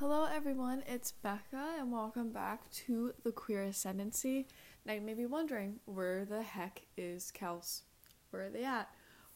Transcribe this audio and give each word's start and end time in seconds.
Hello, 0.00 0.24
everyone. 0.24 0.82
It's 0.86 1.12
Beckah, 1.22 1.78
and 1.78 1.92
welcome 1.92 2.30
back 2.30 2.70
to 2.70 3.12
the 3.22 3.32
Queer 3.32 3.64
Ascendancy. 3.64 4.48
Now, 4.86 4.94
you 4.94 5.02
may 5.02 5.12
be 5.12 5.26
wondering, 5.26 5.78
where 5.84 6.24
the 6.24 6.40
heck 6.40 6.86
is 6.96 7.30
Kels? 7.38 7.82
Where 8.30 8.46
are 8.46 8.48
they 8.48 8.64
at? 8.64 8.88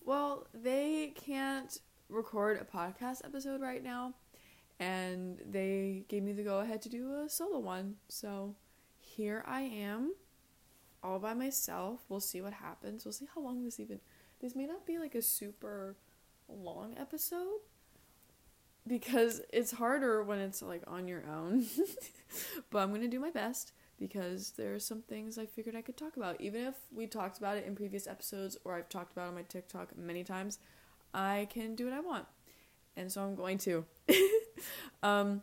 Well, 0.06 0.46
they 0.54 1.12
can't 1.16 1.79
record 2.08 2.58
a 2.58 2.64
podcast 2.64 3.27
episode 3.27 3.61
right 3.61 3.85
now, 3.85 4.14
and 4.80 5.38
they 5.45 6.06
gave 6.08 6.22
me 6.22 6.32
the 6.32 6.42
go 6.42 6.61
ahead 6.61 6.80
to 6.80 6.88
do 6.88 7.12
a 7.12 7.28
solo 7.28 7.58
one. 7.58 7.96
So, 8.08 8.54
here 8.98 9.44
I 9.46 9.60
am, 9.60 10.14
all 11.02 11.18
by 11.18 11.34
myself. 11.34 12.06
We'll 12.08 12.20
see 12.20 12.40
what 12.40 12.54
happens. 12.54 13.04
We'll 13.04 13.12
see 13.12 13.28
how 13.34 13.42
long 13.42 13.62
this 13.64 13.78
even. 13.78 14.00
This 14.40 14.56
may 14.56 14.64
not 14.64 14.86
be 14.86 14.96
like 14.96 15.14
a 15.14 15.20
super 15.20 15.98
long 16.48 16.96
episode 16.98 17.60
because 18.87 19.41
it's 19.53 19.73
harder 19.73 20.23
when 20.23 20.39
it's 20.39 20.62
like 20.62 20.82
on 20.87 21.09
your 21.09 21.25
own. 21.27 21.66
but 22.70 22.79
I'm 22.79 22.91
going 22.91 23.01
to 23.01 23.09
do 23.09 23.20
my 23.20 23.30
best 23.30 23.73
because 23.98 24.51
there 24.52 24.75
are 24.75 24.80
some 24.80 25.02
things 25.02 25.38
I 25.38 25.47
figured 25.47 25.75
I 25.75 25.83
could 25.83 25.97
talk 25.97 26.16
about. 26.16 26.41
Even 26.41 26.62
if 26.62 26.75
we 26.92 27.06
talked 27.06 27.39
about 27.39 27.56
it 27.56 27.65
in 27.66 27.75
previous 27.75 28.06
episodes 28.06 28.56
or 28.65 28.75
I've 28.75 28.89
talked 28.89 29.12
about 29.12 29.28
on 29.28 29.34
my 29.34 29.42
TikTok 29.42 29.97
many 29.97 30.25
times, 30.25 30.59
I 31.12 31.48
can 31.51 31.75
do 31.75 31.84
what 31.84 31.95
I 31.95 32.01
want. 32.01 32.27
And 32.97 33.11
so 33.11 33.23
I'm 33.23 33.34
going 33.34 33.59
to. 33.59 33.84
um, 35.03 35.42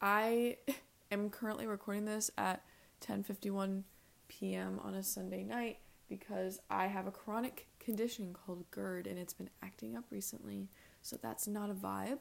I 0.00 0.56
am 1.10 1.30
currently 1.30 1.66
recording 1.66 2.04
this 2.04 2.30
at 2.38 2.62
10:51 3.06 3.82
p.m. 4.28 4.80
on 4.82 4.94
a 4.94 5.02
Sunday 5.02 5.42
night 5.42 5.78
because 6.08 6.60
I 6.70 6.86
have 6.86 7.06
a 7.06 7.10
chronic 7.10 7.66
condition 7.78 8.34
called 8.34 8.70
GERD 8.70 9.06
and 9.06 9.18
it's 9.18 9.32
been 9.32 9.50
acting 9.62 9.96
up 9.96 10.04
recently. 10.10 10.68
So 11.02 11.18
that's 11.20 11.46
not 11.46 11.70
a 11.70 11.74
vibe. 11.74 12.18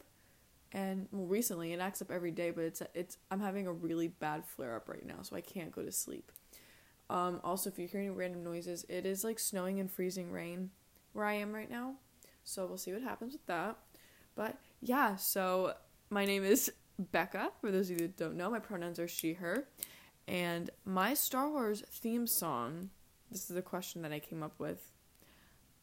And 0.72 1.08
well, 1.12 1.26
recently 1.26 1.74
it 1.74 1.80
acts 1.80 2.02
up 2.02 2.12
every 2.12 2.32
day, 2.32 2.52
but 2.52 2.64
it's 2.64 2.82
it's 2.94 3.18
I'm 3.32 3.40
having 3.40 3.68
a 3.68 3.72
really 3.72 4.08
bad 4.08 4.46
flare 4.46 4.76
up 4.76 4.88
right 4.88 5.06
now, 5.06 5.22
so 5.24 5.36
I 5.36 5.42
can't 5.42 5.72
go 5.72 5.82
to 5.84 5.92
sleep. 5.92 6.32
Um, 7.10 7.42
also, 7.44 7.70
if 7.70 7.80
you're 7.80 7.88
hearing 7.88 8.14
random 8.16 8.44
noises, 8.44 8.86
it 8.88 9.06
is 9.06 9.24
like 9.24 9.40
snowing 9.40 9.80
and 9.80 9.90
freezing 9.90 10.32
rain 10.32 10.70
where 11.14 11.26
I 11.26 11.34
am 11.34 11.54
right 11.54 11.70
now. 11.70 11.96
So 12.44 12.66
we'll 12.66 12.78
see 12.78 12.94
what 12.94 13.02
happens 13.02 13.34
with 13.34 13.46
that. 13.48 13.78
But 14.36 14.58
yeah, 14.82 15.16
so 15.16 15.74
my 16.10 16.26
name 16.26 16.44
is 16.44 16.72
Beckah. 17.14 17.50
For 17.62 17.72
those 17.72 17.90
of 17.90 18.00
you 18.00 18.08
that 18.08 18.18
don't 18.18 18.38
know, 18.38 18.52
my 18.52 18.60
pronouns 18.60 19.00
are 19.00 19.08
she, 19.08 19.34
her. 19.34 19.68
And 20.28 20.70
my 20.86 21.16
Star 21.16 21.50
Wars 21.50 21.84
theme 21.92 22.28
song, 22.28 22.92
this 23.32 23.50
is 23.50 23.58
a 23.58 23.62
question 23.62 24.04
that 24.04 24.12
I 24.12 24.20
came 24.20 24.44
up 24.44 24.54
with, 24.60 24.92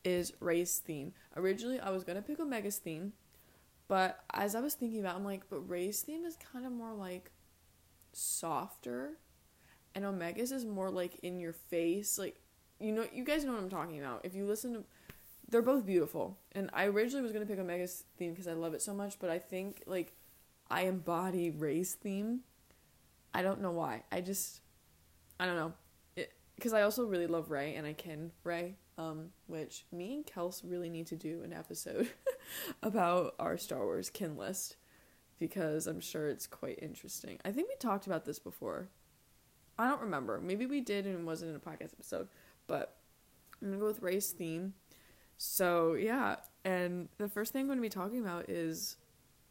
is 0.06 0.32
Rey's 0.38 0.78
theme. 0.78 1.12
Originally, 1.36 1.80
I 1.80 1.90
was 1.90 2.04
to 2.04 2.22
pick 2.22 2.38
Omega's 2.38 2.78
theme, 2.78 3.12
but 3.88 4.20
as 4.32 4.54
I 4.54 4.60
was 4.60 4.74
thinking 4.74 5.00
about 5.00 5.14
it, 5.14 5.18
I'm 5.18 5.24
like, 5.24 5.42
but 5.50 5.68
Rey's 5.68 6.00
theme 6.00 6.24
is 6.24 6.36
kind 6.52 6.64
of 6.64 6.70
more 6.70 6.94
like 6.94 7.32
softer, 8.12 9.18
and 9.96 10.04
Omega's 10.04 10.52
is 10.52 10.64
more 10.64 10.90
like 10.90 11.18
in 11.24 11.40
your 11.40 11.52
face. 11.52 12.18
Like, 12.18 12.40
you 12.78 12.92
know, 12.92 13.04
you 13.12 13.24
guys 13.24 13.44
know 13.44 13.52
what 13.52 13.62
I'm 13.62 13.68
talking 13.68 13.98
about. 13.98 14.20
If 14.22 14.36
you 14.36 14.46
listen 14.46 14.74
to, 14.74 14.84
they're 15.48 15.60
both 15.60 15.84
beautiful. 15.84 16.38
And 16.52 16.70
I 16.72 16.86
originally 16.86 17.22
was 17.22 17.32
gonna 17.32 17.44
pick 17.44 17.58
Omega's 17.58 18.04
theme 18.16 18.30
because 18.30 18.46
I 18.46 18.52
love 18.52 18.74
it 18.74 18.82
so 18.82 18.94
much, 18.94 19.18
but 19.18 19.28
I 19.28 19.40
think 19.40 19.82
like 19.86 20.12
I 20.70 20.82
embody 20.82 21.50
Rey's 21.50 21.94
theme. 21.94 22.42
I 23.34 23.42
don't 23.42 23.60
know 23.60 23.72
why. 23.72 24.04
I 24.12 24.20
just, 24.20 24.60
I 25.40 25.46
don't 25.46 25.56
know. 25.56 25.72
Because 26.54 26.72
I 26.72 26.82
also 26.82 27.04
really 27.04 27.26
love 27.26 27.50
Rey, 27.50 27.74
and 27.74 27.86
I 27.86 27.92
can 27.92 28.30
Rey 28.44 28.76
um, 28.98 29.30
which 29.46 29.84
me 29.92 30.14
and 30.14 30.26
Kels 30.26 30.62
really 30.64 30.88
need 30.88 31.06
to 31.08 31.16
do 31.16 31.42
an 31.42 31.52
episode 31.52 32.08
about 32.82 33.34
our 33.38 33.58
Star 33.58 33.84
Wars 33.84 34.10
kin 34.10 34.36
list 34.36 34.76
because 35.38 35.86
I'm 35.86 36.00
sure 36.00 36.28
it's 36.28 36.46
quite 36.46 36.78
interesting. 36.80 37.38
I 37.44 37.52
think 37.52 37.68
we 37.68 37.76
talked 37.76 38.06
about 38.06 38.24
this 38.24 38.38
before. 38.38 38.88
I 39.78 39.88
don't 39.88 40.00
remember. 40.00 40.40
Maybe 40.40 40.64
we 40.64 40.80
did 40.80 41.06
and 41.06 41.20
it 41.20 41.24
wasn't 41.24 41.50
in 41.50 41.56
a 41.56 41.60
podcast 41.60 41.92
episode, 41.92 42.28
but 42.66 42.96
I'm 43.60 43.68
gonna 43.68 43.80
go 43.80 43.86
with 43.86 44.02
Rey's 44.02 44.30
theme. 44.30 44.74
So 45.36 45.94
yeah, 45.94 46.36
and 46.64 47.08
the 47.18 47.28
first 47.28 47.52
thing 47.52 47.62
I'm 47.62 47.68
gonna 47.68 47.80
be 47.80 47.88
talking 47.88 48.20
about 48.20 48.48
is 48.48 48.96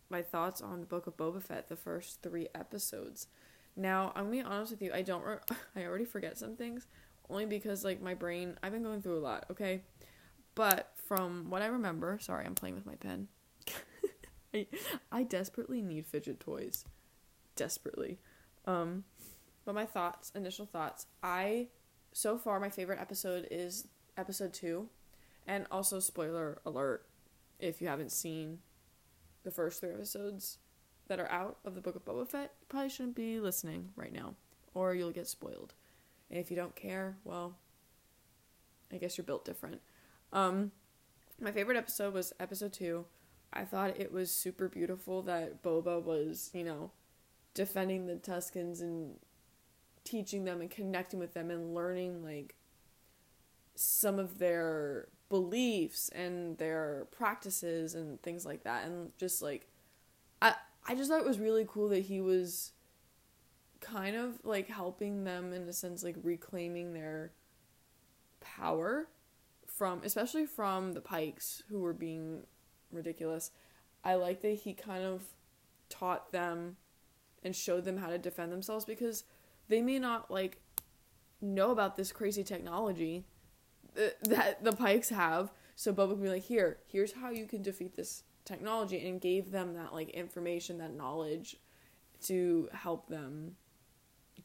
my 0.10 0.22
thoughts 0.22 0.62
on 0.62 0.80
the 0.80 0.86
Book 0.86 1.08
of 1.08 1.18
Boba 1.18 1.42
Fett, 1.42 1.70
the 1.70 1.76
first 1.76 2.22
three 2.24 2.48
episodes. 2.56 3.28
Now 3.76 4.12
I'm 4.16 4.26
gonna 4.26 4.38
be 4.38 4.42
honest 4.42 4.72
with 4.72 4.82
you. 4.82 4.92
I 4.94 5.04
don't. 5.04 5.24
Re- 5.24 5.38
I 5.76 5.84
already 5.84 6.06
forget 6.06 6.38
some 6.38 6.56
things, 6.56 6.88
only 7.30 7.46
because 7.46 7.84
like 7.84 8.02
my 8.02 8.14
brain 8.14 8.58
I've 8.62 8.72
been 8.72 8.84
going 8.84 9.02
through 9.02 9.18
a 9.18 9.20
lot, 9.20 9.46
okay? 9.52 9.82
But 10.56 10.92
from 11.08 11.50
what 11.50 11.62
I 11.62 11.68
remember, 11.68 12.18
sorry, 12.22 12.46
I'm 12.46 12.56
playing 12.56 12.76
with 12.76 12.86
my 12.86 12.96
pen. 12.96 13.28
I, 14.54 14.68
I 15.12 15.24
desperately 15.24 15.82
need 15.82 16.06
fidget 16.06 16.40
toys. 16.40 16.86
Desperately. 17.56 18.20
Um 18.66 19.04
but 19.66 19.76
my 19.76 19.86
thoughts, 19.86 20.32
initial 20.36 20.66
thoughts. 20.66 21.08
I 21.24 21.68
so 22.14 22.38
far 22.38 22.60
my 22.60 22.70
favorite 22.70 23.02
episode 23.02 23.48
is 23.52 23.88
episode 24.18 24.54
2. 24.54 24.88
And 25.48 25.68
also 25.70 26.00
spoiler 26.00 26.60
alert 26.66 27.06
if 27.60 27.82
you 27.82 27.88
haven't 27.88 28.12
seen 28.12 28.60
the 29.44 29.52
first 29.52 29.80
3 29.82 29.92
episodes 29.92 30.58
that 31.08 31.20
are 31.20 31.30
out 31.30 31.58
of 31.64 31.76
the 31.76 31.82
Book 31.82 31.96
of 31.96 32.04
Boba 32.04 32.28
Fett, 32.28 32.54
you 32.60 32.66
probably 32.68 32.90
shouldn't 32.90 33.16
be 33.16 33.40
listening 33.40 33.90
right 33.96 34.12
now 34.12 34.36
or 34.76 34.94
you'll 34.94 35.12
get 35.12 35.28
spoiled. 35.28 35.74
And 36.30 36.40
if 36.40 36.50
you 36.50 36.58
don't 36.58 36.76
care, 36.76 37.18
well, 37.24 37.56
I 38.92 38.98
guess 38.98 39.18
you're 39.18 39.26
built 39.26 39.46
different. 39.46 39.82
Um, 40.34 40.72
my 41.40 41.52
favorite 41.52 41.78
episode 41.78 42.14
was 42.14 42.34
episode 42.40 42.74
two. 42.74 43.06
I 43.54 43.64
thought 43.64 44.00
it 44.00 44.12
was 44.12 44.32
super 44.32 44.68
beautiful 44.68 45.22
that 45.24 45.64
Boba 45.64 46.02
was, 46.04 46.50
you 46.54 46.64
know, 46.64 46.92
defending 47.54 48.06
the 48.06 48.16
Tuskens 48.16 48.82
and 48.82 49.16
teaching 50.04 50.46
them 50.46 50.62
and 50.62 50.70
connecting 50.70 51.20
with 51.20 51.34
them 51.34 51.50
and 51.50 51.74
learning 51.74 52.24
like 52.24 52.56
some 53.76 54.20
of 54.20 54.38
their 54.38 55.08
beliefs 55.30 56.10
and 56.10 56.58
their 56.58 57.08
practices 57.12 57.96
and 57.96 58.22
things 58.22 58.46
like 58.46 58.64
that 58.64 58.86
and 58.86 59.12
just 59.18 59.42
like 59.42 59.68
I 60.42 60.54
I 60.88 60.94
just 60.94 61.10
thought 61.10 61.20
it 61.20 61.26
was 61.26 61.40
really 61.40 61.66
cool 61.68 61.90
that 61.90 62.02
he 62.02 62.22
was 62.22 62.72
kind 63.86 64.16
of 64.16 64.40
like 64.44 64.68
helping 64.68 65.24
them 65.24 65.54
in 65.54 65.68
a 65.70 65.74
sense 65.74 66.04
like 66.04 66.16
reclaiming 66.24 66.94
their 66.94 67.32
power 68.42 69.08
from 69.68 70.02
especially 70.04 70.46
from 70.46 70.94
the 70.94 71.02
pikes 71.02 71.64
who 71.70 71.80
were 71.80 71.94
being 71.94 72.44
ridiculous. 72.92 73.52
I 74.04 74.16
like 74.16 74.42
that 74.42 74.54
he 74.54 74.74
kind 74.74 75.04
of 75.04 75.24
taught 75.90 76.32
them 76.32 76.78
and 77.44 77.56
showed 77.56 77.86
them 77.86 77.98
how 77.98 78.08
to 78.10 78.18
defend 78.18 78.52
themselves 78.52 78.86
because 78.86 79.24
they 79.68 79.82
may 79.82 80.00
not 80.00 80.32
like 80.32 80.62
know 81.42 81.72
about 81.72 81.96
this 81.96 82.12
crazy 82.12 82.44
technology 82.44 83.26
that 84.24 84.64
the 84.64 84.72
pikes 84.72 85.10
have. 85.10 85.52
So 85.76 85.94
Boba 85.94 86.14
can 86.14 86.24
be 86.24 86.30
like 86.30 86.44
here 86.44 86.80
here's 86.88 87.14
how 87.14 87.30
you 87.30 87.46
can 87.46 87.62
defeat 87.62 87.96
this 87.96 88.24
technology 88.46 89.08
and 89.08 89.22
gave 89.22 89.52
them 89.52 89.76
that 89.76 89.94
like 89.94 90.10
information 90.10 90.80
that 90.80 90.96
knowledge 90.96 91.58
to 92.24 92.70
help 92.74 93.08
them 93.10 93.56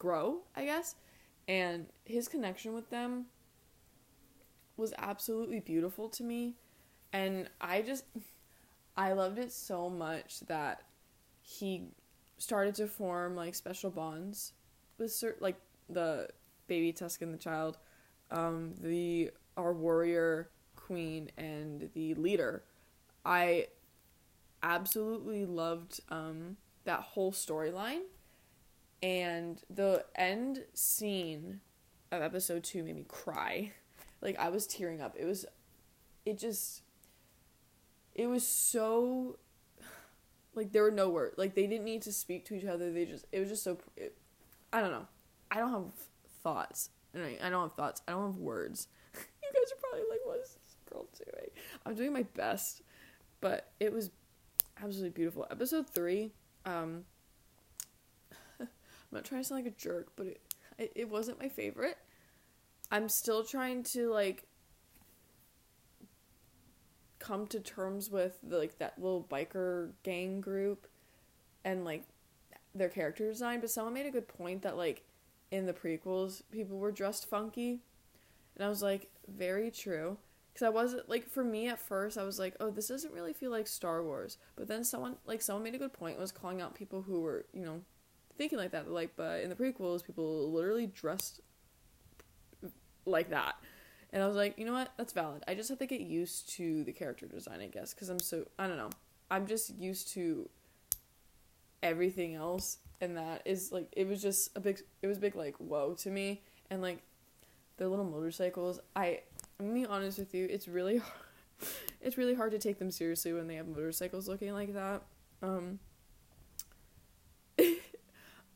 grow, 0.00 0.40
I 0.56 0.64
guess. 0.64 0.96
And 1.46 1.86
his 2.04 2.26
connection 2.26 2.74
with 2.74 2.90
them 2.90 3.26
was 4.76 4.92
absolutely 4.98 5.60
beautiful 5.60 6.08
to 6.08 6.24
me. 6.24 6.56
And 7.12 7.48
I 7.60 7.82
just, 7.82 8.04
I 8.96 9.12
loved 9.12 9.38
it 9.38 9.52
so 9.52 9.88
much 9.88 10.40
that 10.48 10.82
he 11.42 11.84
started 12.38 12.74
to 12.76 12.88
form 12.88 13.36
like 13.36 13.54
special 13.54 13.90
bonds 13.90 14.54
with 14.98 15.12
certain, 15.12 15.42
like 15.42 15.60
the 15.88 16.28
baby 16.66 16.92
Tusken 16.92 17.30
the 17.30 17.38
child, 17.38 17.78
um, 18.30 18.74
the 18.80 19.30
our 19.56 19.72
warrior 19.72 20.50
queen, 20.76 21.30
and 21.36 21.90
the 21.94 22.14
leader. 22.14 22.64
I 23.24 23.66
absolutely 24.62 25.44
loved 25.44 26.00
um, 26.08 26.56
that 26.84 27.00
whole 27.00 27.32
storyline 27.32 28.02
and 29.02 29.62
the 29.70 30.04
end 30.14 30.64
scene 30.74 31.60
of 32.12 32.22
episode 32.22 32.64
2 32.64 32.82
made 32.82 32.96
me 32.96 33.04
cry. 33.08 33.72
Like 34.20 34.38
i 34.38 34.48
was 34.48 34.66
tearing 34.66 35.00
up. 35.00 35.16
It 35.18 35.24
was 35.24 35.46
it 36.26 36.38
just 36.38 36.82
it 38.14 38.26
was 38.26 38.46
so 38.46 39.38
like 40.54 40.72
there 40.72 40.82
were 40.82 40.90
no 40.90 41.08
words. 41.08 41.38
Like 41.38 41.54
they 41.54 41.66
didn't 41.66 41.84
need 41.84 42.02
to 42.02 42.12
speak 42.12 42.44
to 42.46 42.54
each 42.54 42.64
other. 42.64 42.92
They 42.92 43.06
just 43.06 43.24
it 43.32 43.40
was 43.40 43.48
just 43.48 43.62
so 43.62 43.78
it, 43.96 44.16
i 44.72 44.80
don't 44.80 44.90
know. 44.90 45.06
I 45.50 45.56
don't 45.56 45.72
have 45.72 45.92
thoughts. 46.42 46.90
I 47.14 47.48
don't 47.48 47.62
have 47.62 47.72
thoughts. 47.72 48.02
I 48.06 48.12
don't 48.12 48.32
have 48.32 48.40
words. 48.40 48.88
You 49.42 49.48
guys 49.52 49.72
are 49.72 49.80
probably 49.80 50.06
like 50.08 50.20
what 50.24 50.38
is 50.38 50.50
this 50.50 50.76
girl 50.88 51.08
doing? 51.16 51.50
I'm 51.84 51.94
doing 51.94 52.12
my 52.12 52.22
best. 52.34 52.82
But 53.40 53.72
it 53.80 53.92
was 53.92 54.10
absolutely 54.76 55.10
beautiful. 55.10 55.46
Episode 55.50 55.88
3 55.88 56.30
um 56.66 57.04
I'm 59.10 59.16
not 59.16 59.24
trying 59.24 59.42
to 59.42 59.48
sound 59.48 59.64
like 59.64 59.72
a 59.72 59.76
jerk, 59.76 60.08
but 60.16 60.26
it, 60.26 60.40
it, 60.78 60.92
it 60.94 61.08
wasn't 61.08 61.40
my 61.40 61.48
favorite. 61.48 61.98
I'm 62.90 63.08
still 63.08 63.44
trying 63.44 63.82
to 63.84 64.10
like 64.10 64.44
come 67.18 67.46
to 67.48 67.60
terms 67.60 68.10
with 68.10 68.38
the, 68.42 68.58
like 68.58 68.78
that 68.78 68.98
little 68.98 69.26
biker 69.30 69.92
gang 70.02 70.40
group 70.40 70.88
and 71.64 71.84
like 71.84 72.04
their 72.74 72.88
character 72.88 73.28
design, 73.28 73.60
but 73.60 73.70
someone 73.70 73.94
made 73.94 74.06
a 74.06 74.10
good 74.10 74.28
point 74.28 74.62
that 74.62 74.76
like 74.76 75.04
in 75.50 75.66
the 75.66 75.72
prequels 75.72 76.42
people 76.50 76.78
were 76.78 76.92
dressed 76.92 77.28
funky. 77.28 77.80
And 78.56 78.64
I 78.64 78.68
was 78.68 78.82
like, 78.82 79.08
very 79.28 79.70
true. 79.70 80.16
Cuz 80.54 80.62
I 80.62 80.68
wasn't 80.68 81.08
like 81.08 81.28
for 81.28 81.44
me 81.44 81.68
at 81.68 81.78
first 81.78 82.18
I 82.18 82.24
was 82.24 82.38
like, 82.38 82.56
oh, 82.58 82.70
this 82.70 82.88
doesn't 82.88 83.12
really 83.14 83.32
feel 83.32 83.50
like 83.50 83.66
Star 83.66 84.02
Wars. 84.02 84.38
But 84.56 84.66
then 84.66 84.82
someone 84.82 85.16
like 85.26 85.42
someone 85.42 85.62
made 85.62 85.74
a 85.74 85.78
good 85.78 85.92
point 85.92 86.18
was 86.18 86.32
calling 86.32 86.60
out 86.60 86.74
people 86.74 87.02
who 87.02 87.20
were, 87.20 87.46
you 87.52 87.64
know, 87.64 87.82
thinking 88.40 88.58
like 88.58 88.70
that. 88.70 88.90
Like, 88.90 89.10
but 89.16 89.42
in 89.42 89.50
the 89.50 89.54
prequels 89.54 90.02
people 90.02 90.50
literally 90.50 90.86
dressed 90.86 91.42
like 93.04 93.28
that. 93.28 93.56
And 94.14 94.22
I 94.22 94.26
was 94.26 94.34
like, 94.34 94.58
you 94.58 94.64
know 94.64 94.72
what? 94.72 94.90
That's 94.96 95.12
valid. 95.12 95.44
I 95.46 95.54
just 95.54 95.68
have 95.68 95.78
to 95.78 95.86
get 95.86 96.00
used 96.00 96.48
to 96.54 96.82
the 96.84 96.92
character 96.92 97.26
design, 97.26 97.60
I 97.60 97.66
guess, 97.66 97.92
because 97.92 98.08
I'm 98.08 98.18
so 98.18 98.46
I 98.58 98.66
don't 98.66 98.78
know. 98.78 98.88
I'm 99.30 99.46
just 99.46 99.76
used 99.78 100.08
to 100.14 100.48
everything 101.82 102.34
else, 102.34 102.78
and 103.02 103.16
that 103.18 103.42
is 103.44 103.72
like 103.72 103.88
it 103.92 104.08
was 104.08 104.22
just 104.22 104.56
a 104.56 104.60
big. 104.60 104.80
It 105.02 105.06
was 105.06 105.18
big 105.18 105.36
like 105.36 105.56
whoa 105.58 105.92
to 106.00 106.10
me, 106.10 106.40
and 106.70 106.80
like 106.80 107.02
the 107.76 107.88
little 107.88 108.06
motorcycles. 108.06 108.80
I 108.96 109.20
I'm 109.60 109.68
gonna 109.68 109.80
be 109.80 109.86
honest 109.86 110.18
with 110.18 110.34
you. 110.34 110.46
It's 110.50 110.66
really 110.66 110.96
hard. 110.96 111.12
It's 112.00 112.16
really 112.16 112.34
hard 112.34 112.52
to 112.52 112.58
take 112.58 112.78
them 112.78 112.90
seriously 112.90 113.34
when 113.34 113.46
they 113.46 113.56
have 113.56 113.68
motorcycles 113.68 114.26
looking 114.26 114.54
like 114.54 114.72
that. 114.72 115.02
Um. 115.42 115.78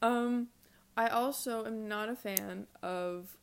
Um, 0.04 0.48
I 0.96 1.08
also 1.08 1.64
am 1.64 1.88
not 1.88 2.08
a 2.08 2.14
fan 2.14 2.66
of 2.82 3.36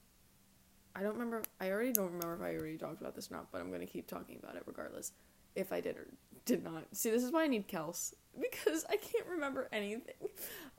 I 0.96 1.02
don't 1.02 1.14
remember. 1.14 1.42
I 1.60 1.72
already 1.72 1.92
don't 1.92 2.12
remember 2.12 2.36
if 2.36 2.42
I 2.42 2.56
already 2.56 2.78
talked 2.78 3.02
about 3.02 3.16
this 3.16 3.32
or 3.32 3.36
not, 3.36 3.52
but 3.52 3.62
I'm 3.62 3.70
going 3.70 3.82
to 3.82 3.88
keep 3.88 4.08
talking 4.08 4.38
about 4.42 4.56
it 4.56 4.64
regardless. 4.66 5.14
If 5.56 5.74
I 5.74 5.82
did 5.82 5.98
or 5.98 6.08
did 6.46 6.64
not. 6.64 6.84
See, 6.94 7.10
this 7.10 7.24
is 7.24 7.32
why 7.32 7.44
I 7.44 7.48
need 7.48 7.68
Kels 7.68 8.14
because 8.40 8.86
I 8.90 8.98
can't 8.98 9.26
remember 9.28 9.68
anything. 9.72 10.16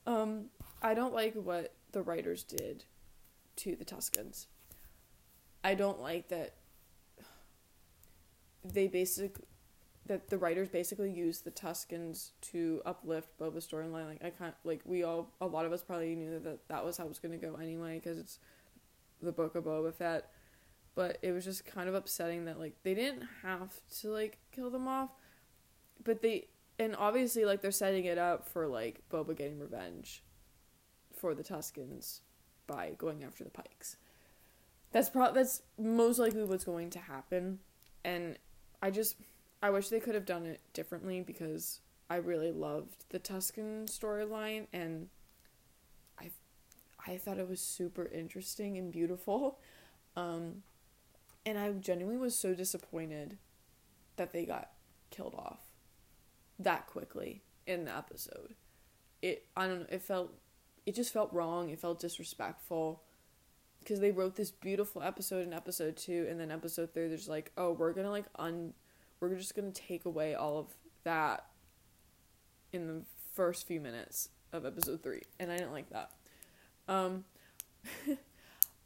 Um, 0.06 0.46
I 0.82 0.94
don't 0.94 1.12
like 1.12 1.34
what 1.34 1.75
the 1.93 2.02
writers 2.02 2.43
did 2.44 2.84
to 3.56 3.76
the 3.76 3.84
Tuskens. 3.84 4.46
I 5.64 5.75
don't 5.75 6.00
like 6.00 6.29
that 6.29 6.55
they 8.64 8.87
basic 8.87 9.37
that 10.07 10.29
the 10.29 10.39
writers 10.39 10.69
basically 10.69 11.11
used 11.11 11.45
the 11.45 11.51
Tuskens 11.51 12.31
to 12.41 12.83
uplift 12.85 13.39
Boba's 13.39 13.67
storyline. 13.67 14.07
Like 14.07 14.25
I 14.25 14.31
can't 14.31 14.55
like 14.65 14.81
we 14.85 15.05
all 15.05 15.33
a 15.41 15.47
lot 15.47 15.65
of 15.65 15.73
us 15.73 15.83
probably 15.83 16.15
knew 16.15 16.39
that 16.41 16.69
that, 16.69 16.85
was 16.85 16.97
how 16.97 17.05
it 17.05 17.09
was 17.09 17.19
going 17.19 17.39
to 17.39 17.47
go 17.47 17.55
anyway 17.55 18.01
because 18.03 18.19
it's 18.19 18.39
the 19.21 19.33
book 19.33 19.55
of 19.55 19.65
Boba 19.65 19.95
Fett. 19.95 20.31
But 20.95 21.19
it 21.23 21.33
was 21.33 21.45
just 21.45 21.65
kind 21.65 21.89
of 21.89 21.95
upsetting 21.95 22.45
that 22.47 22.59
like 22.59 22.75
they 22.83 22.95
didn't 22.95 23.25
have 23.43 23.81
to 24.01 24.11
like 24.11 24.39
kill 24.51 24.71
them 24.71 24.89
off, 24.89 25.11
but 26.03 26.21
they 26.21 26.49
and 26.79 26.97
obviously 26.97 27.45
like 27.45 27.63
they're 27.63 27.71
setting 27.71 28.05
it 28.05 28.19
up 28.19 28.47
for 28.49 28.67
like 28.67 29.03
Boba 29.11 29.37
getting 29.37 29.59
revenge 29.59 30.23
for 31.15 31.35
the 31.35 31.45
Tuskens 31.45 32.21
by 32.67 32.93
going 32.99 33.23
after 33.23 33.45
the 33.45 33.51
Pikes. 33.51 33.97
That's 34.91 35.09
pro 35.09 35.33
that's 35.33 35.63
most 35.79 36.19
likely 36.19 36.45
what's 36.45 36.65
going 36.65 36.91
to 36.91 36.99
happen, 36.99 37.61
and 38.05 38.37
I 38.83 38.91
just 38.91 39.17
I 39.62 39.70
wish 39.70 39.88
they 39.88 40.00
could 40.00 40.14
have 40.14 40.26
done 40.26 40.44
it 40.44 40.61
differently 40.73 41.20
because 41.20 41.81
I 42.11 42.17
really 42.17 42.50
loved 42.50 43.05
the 43.11 43.20
Tusken 43.20 43.87
storyline 43.87 44.67
and 44.73 45.09
I 47.06 47.17
thought 47.17 47.38
it 47.38 47.49
was 47.49 47.61
super 47.61 48.06
interesting 48.06 48.79
and 48.79 48.93
beautiful. 48.93 49.59
Um, 50.17 50.62
and 51.44 51.59
I 51.59 51.70
genuinely 51.73 52.19
was 52.19 52.37
so 52.38 52.55
disappointed 52.55 53.38
that 54.17 54.32
they 54.32 54.44
got 54.44 54.70
killed 55.11 55.35
off 55.35 55.61
that 56.58 56.87
quickly 56.87 57.43
in 57.67 57.87
the 57.87 57.97
episode. 57.97 58.55
It 59.20 59.47
I 59.56 59.67
don't 59.67 59.81
know, 59.81 59.87
it 59.91 60.03
felt 60.03 60.32
it 60.87 60.94
just 60.94 61.12
felt 61.12 61.32
wrong, 61.32 61.70
it 61.70 61.81
felt 61.81 61.99
disrespectful 62.00 63.03
because 63.81 63.99
they 63.99 64.12
wrote 64.12 64.37
this 64.37 64.50
beautiful 64.53 65.03
episode 65.03 65.44
in 65.47 65.53
episode 65.53 65.97
2 65.97 66.29
and 66.31 66.38
then 66.38 66.53
episode 66.53 66.94
3 66.94 67.08
there's 67.08 67.29
like, 67.29 67.50
"Oh, 67.56 67.73
we're 67.73 67.93
going 67.93 68.06
to 68.06 68.12
like 68.12 68.26
un 68.37 68.75
we're 69.31 69.37
just 69.37 69.55
going 69.55 69.71
to 69.71 69.83
take 69.83 70.05
away 70.05 70.35
all 70.35 70.59
of 70.59 70.67
that 71.05 71.47
in 72.73 72.87
the 72.87 73.03
first 73.35 73.67
few 73.67 73.81
minutes 73.81 74.29
of 74.53 74.67
episode 74.67 75.03
3." 75.03 75.23
And 75.39 75.51
I 75.51 75.57
didn't 75.57 75.73
like 75.73 75.91
that. 75.91 76.11
Um, 76.89 77.25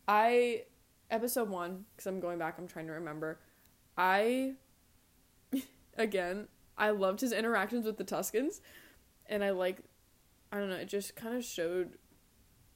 I 0.08 0.64
episode 1.10 1.48
one 1.48 1.84
because 1.94 2.06
I'm 2.06 2.20
going 2.20 2.38
back. 2.38 2.56
I'm 2.58 2.68
trying 2.68 2.86
to 2.86 2.92
remember. 2.92 3.40
I 3.96 4.54
again 5.96 6.48
I 6.76 6.90
loved 6.90 7.20
his 7.20 7.32
interactions 7.32 7.86
with 7.86 7.96
the 7.96 8.04
Tuskens, 8.04 8.60
and 9.26 9.42
I 9.42 9.50
like 9.50 9.78
I 10.52 10.58
don't 10.58 10.68
know. 10.68 10.76
It 10.76 10.88
just 10.88 11.16
kind 11.16 11.34
of 11.34 11.44
showed 11.44 11.96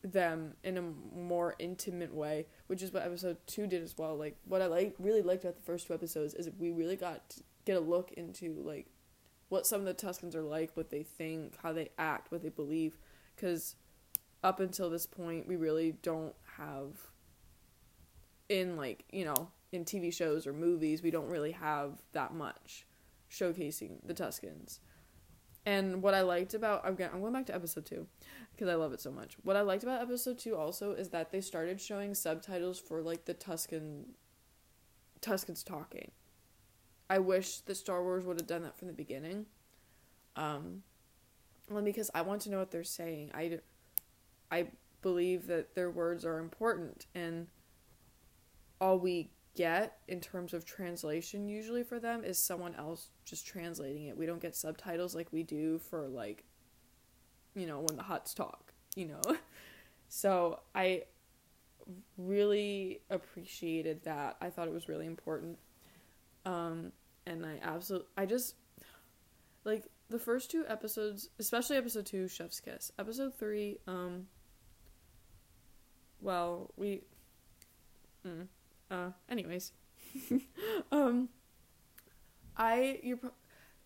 them 0.02 0.54
in 0.64 0.78
a 0.78 0.82
more 0.82 1.54
intimate 1.58 2.14
way, 2.14 2.46
which 2.66 2.82
is 2.82 2.92
what 2.92 3.02
episode 3.02 3.36
two 3.46 3.66
did 3.66 3.82
as 3.82 3.96
well. 3.98 4.16
Like 4.16 4.36
what 4.44 4.62
I 4.62 4.66
like 4.66 4.94
really 4.98 5.22
liked 5.22 5.44
about 5.44 5.56
the 5.56 5.62
first 5.62 5.86
two 5.86 5.94
episodes 5.94 6.34
is 6.34 6.48
we 6.58 6.70
really 6.70 6.96
got 6.96 7.36
get 7.70 7.76
a 7.76 7.80
look 7.80 8.10
into 8.12 8.60
like 8.64 8.86
what 9.48 9.66
some 9.66 9.80
of 9.80 9.86
the 9.86 9.94
Tuskens 9.94 10.34
are 10.34 10.42
like, 10.42 10.76
what 10.76 10.90
they 10.90 11.02
think, 11.02 11.54
how 11.62 11.72
they 11.72 11.90
act, 11.98 12.32
what 12.32 12.42
they 12.42 12.48
believe, 12.48 12.98
because 13.34 13.76
up 14.42 14.58
until 14.58 14.90
this 14.90 15.06
point, 15.06 15.46
we 15.46 15.56
really 15.56 15.92
don't 16.02 16.34
have 16.56 16.96
in 18.48 18.76
like, 18.76 19.04
you 19.12 19.24
know, 19.24 19.50
in 19.70 19.84
TV 19.84 20.12
shows 20.12 20.46
or 20.46 20.52
movies, 20.52 21.02
we 21.02 21.12
don't 21.12 21.28
really 21.28 21.52
have 21.52 22.02
that 22.12 22.34
much 22.34 22.86
showcasing 23.30 23.98
the 24.04 24.14
Tuskens. 24.14 24.80
And 25.64 26.02
what 26.02 26.14
I 26.14 26.22
liked 26.22 26.54
about 26.54 26.84
I'm 26.84 26.96
going, 26.96 27.10
I'm 27.12 27.20
going 27.20 27.32
back 27.32 27.46
to 27.46 27.54
episode 27.54 27.86
2 27.86 28.06
because 28.52 28.68
I 28.68 28.74
love 28.74 28.92
it 28.92 29.00
so 29.00 29.12
much. 29.12 29.36
What 29.42 29.56
I 29.56 29.60
liked 29.60 29.84
about 29.84 30.02
episode 30.02 30.38
2 30.38 30.56
also 30.56 30.92
is 30.92 31.10
that 31.10 31.30
they 31.30 31.40
started 31.40 31.80
showing 31.80 32.14
subtitles 32.14 32.80
for 32.80 33.02
like 33.02 33.26
the 33.26 33.34
Tusken 33.34 34.06
Tuskens 35.20 35.64
talking. 35.64 36.10
I 37.10 37.20
wish 37.20 37.60
the 37.60 37.76
Star 37.76 38.04
Wars 38.04 38.24
would 38.24 38.40
have 38.40 38.48
done 38.48 38.64
that 38.64 38.78
from 38.78 38.88
the 38.88 38.94
beginning. 38.94 39.46
Um 40.36 40.84
well 41.70 41.82
because 41.82 42.10
I 42.14 42.22
want 42.22 42.42
to 42.42 42.50
know 42.50 42.58
what 42.58 42.70
they're 42.70 42.84
saying. 42.84 43.32
I 43.34 43.60
I 44.50 44.68
believe 45.02 45.46
that 45.48 45.74
their 45.74 45.90
words 45.90 46.24
are 46.24 46.38
important 46.38 47.06
and 47.14 47.48
all 48.80 48.98
we 48.98 49.30
get 49.54 49.98
in 50.08 50.20
terms 50.20 50.54
of 50.54 50.64
translation 50.64 51.48
usually 51.48 51.82
for 51.82 51.98
them 51.98 52.24
is 52.24 52.38
someone 52.38 52.74
else 52.76 53.08
just 53.24 53.46
translating 53.46 54.06
it. 54.06 54.16
We 54.16 54.26
don't 54.26 54.40
get 54.40 54.56
subtitles 54.56 55.14
like 55.14 55.32
we 55.32 55.42
do 55.42 55.78
for 55.78 56.08
like 56.08 56.44
you 57.54 57.66
know 57.66 57.80
when 57.80 57.96
the 57.96 58.02
Hutts 58.04 58.34
talk, 58.34 58.72
you 58.96 59.06
know. 59.06 59.22
So 60.12 60.58
I 60.74 61.04
really 62.18 63.00
appreciated 63.10 64.04
that. 64.04 64.36
I 64.40 64.50
thought 64.50 64.68
it 64.68 64.74
was 64.74 64.88
really 64.88 65.06
important. 65.06 65.58
Um 66.44 66.92
and 67.26 67.44
I 67.44 67.58
absolutely 67.62 68.08
I 68.16 68.26
just 68.26 68.54
like 69.64 69.84
the 70.08 70.18
first 70.18 70.50
two 70.50 70.64
episodes, 70.66 71.28
especially 71.38 71.76
episode 71.76 72.06
2 72.06 72.28
Chef's 72.28 72.60
Kiss. 72.60 72.90
Episode 72.98 73.34
3 73.36 73.78
um 73.86 74.26
well, 76.20 76.70
we. 76.76 77.02
Mm, 78.26 78.48
uh, 78.90 79.10
anyways. 79.28 79.72
um, 80.92 81.28
I 82.56 83.00
you 83.02 83.18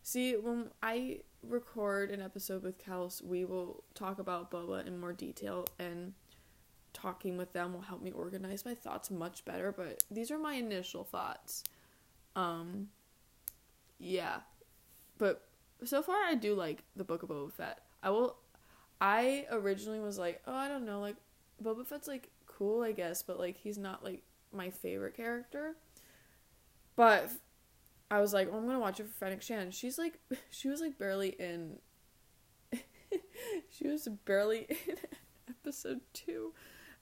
see 0.02 0.34
when 0.34 0.70
I 0.82 1.20
record 1.42 2.10
an 2.10 2.20
episode 2.20 2.62
with 2.62 2.84
Kels, 2.84 3.22
we 3.22 3.44
will 3.44 3.84
talk 3.94 4.18
about 4.18 4.50
Boba 4.50 4.86
in 4.86 4.98
more 4.98 5.12
detail, 5.12 5.66
and 5.78 6.14
talking 6.92 7.36
with 7.36 7.52
them 7.52 7.72
will 7.72 7.82
help 7.82 8.02
me 8.02 8.10
organize 8.10 8.64
my 8.64 8.74
thoughts 8.74 9.10
much 9.10 9.44
better. 9.44 9.70
But 9.70 10.02
these 10.10 10.30
are 10.30 10.38
my 10.38 10.54
initial 10.54 11.04
thoughts. 11.04 11.62
Um, 12.34 12.88
yeah, 13.98 14.40
but 15.18 15.46
so 15.84 16.02
far 16.02 16.16
I 16.16 16.34
do 16.34 16.54
like 16.54 16.84
the 16.96 17.04
Book 17.04 17.22
of 17.22 17.28
Boba 17.28 17.52
Fett. 17.52 17.80
I 18.02 18.10
will. 18.10 18.36
I 19.00 19.46
originally 19.50 20.00
was 20.00 20.18
like, 20.18 20.40
oh, 20.46 20.54
I 20.54 20.68
don't 20.68 20.86
know, 20.86 21.00
like 21.00 21.16
Boba 21.62 21.86
Fett's 21.86 22.08
like 22.08 22.30
cool, 22.46 22.82
I 22.82 22.92
guess, 22.92 23.22
but 23.22 23.38
like 23.38 23.56
he's 23.56 23.78
not 23.78 24.04
like 24.04 24.22
my 24.52 24.70
favorite 24.70 25.16
character. 25.16 25.76
But 26.96 27.30
I 28.10 28.20
was 28.20 28.32
like, 28.32 28.48
oh, 28.52 28.56
I'm 28.56 28.66
gonna 28.66 28.78
watch 28.78 29.00
it 29.00 29.08
for 29.08 29.24
Fennec 29.24 29.42
Shand. 29.42 29.74
She's 29.74 29.98
like, 29.98 30.20
she 30.50 30.68
was 30.68 30.80
like 30.80 30.98
barely 30.98 31.30
in. 31.30 31.78
she 33.70 33.88
was 33.88 34.08
barely 34.24 34.66
in 34.88 34.96
episode 35.48 36.00
two, 36.12 36.52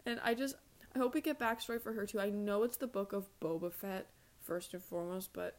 and 0.07 0.21
I 0.23 0.35
just 0.35 0.57
I 0.95 0.99
hope 0.99 1.15
we 1.15 1.21
get 1.21 1.39
backstory 1.39 1.81
for 1.81 1.93
her 1.93 2.07
too. 2.07 2.21
I 2.21 2.31
know 2.31 2.63
it's 2.63 2.77
the 2.77 2.87
book 2.87 3.13
of 3.13 3.29
Boba 3.41 3.73
Fett 3.73 4.07
first 4.41 4.75
and 4.75 4.83
foremost, 4.83 5.31
but 5.33 5.59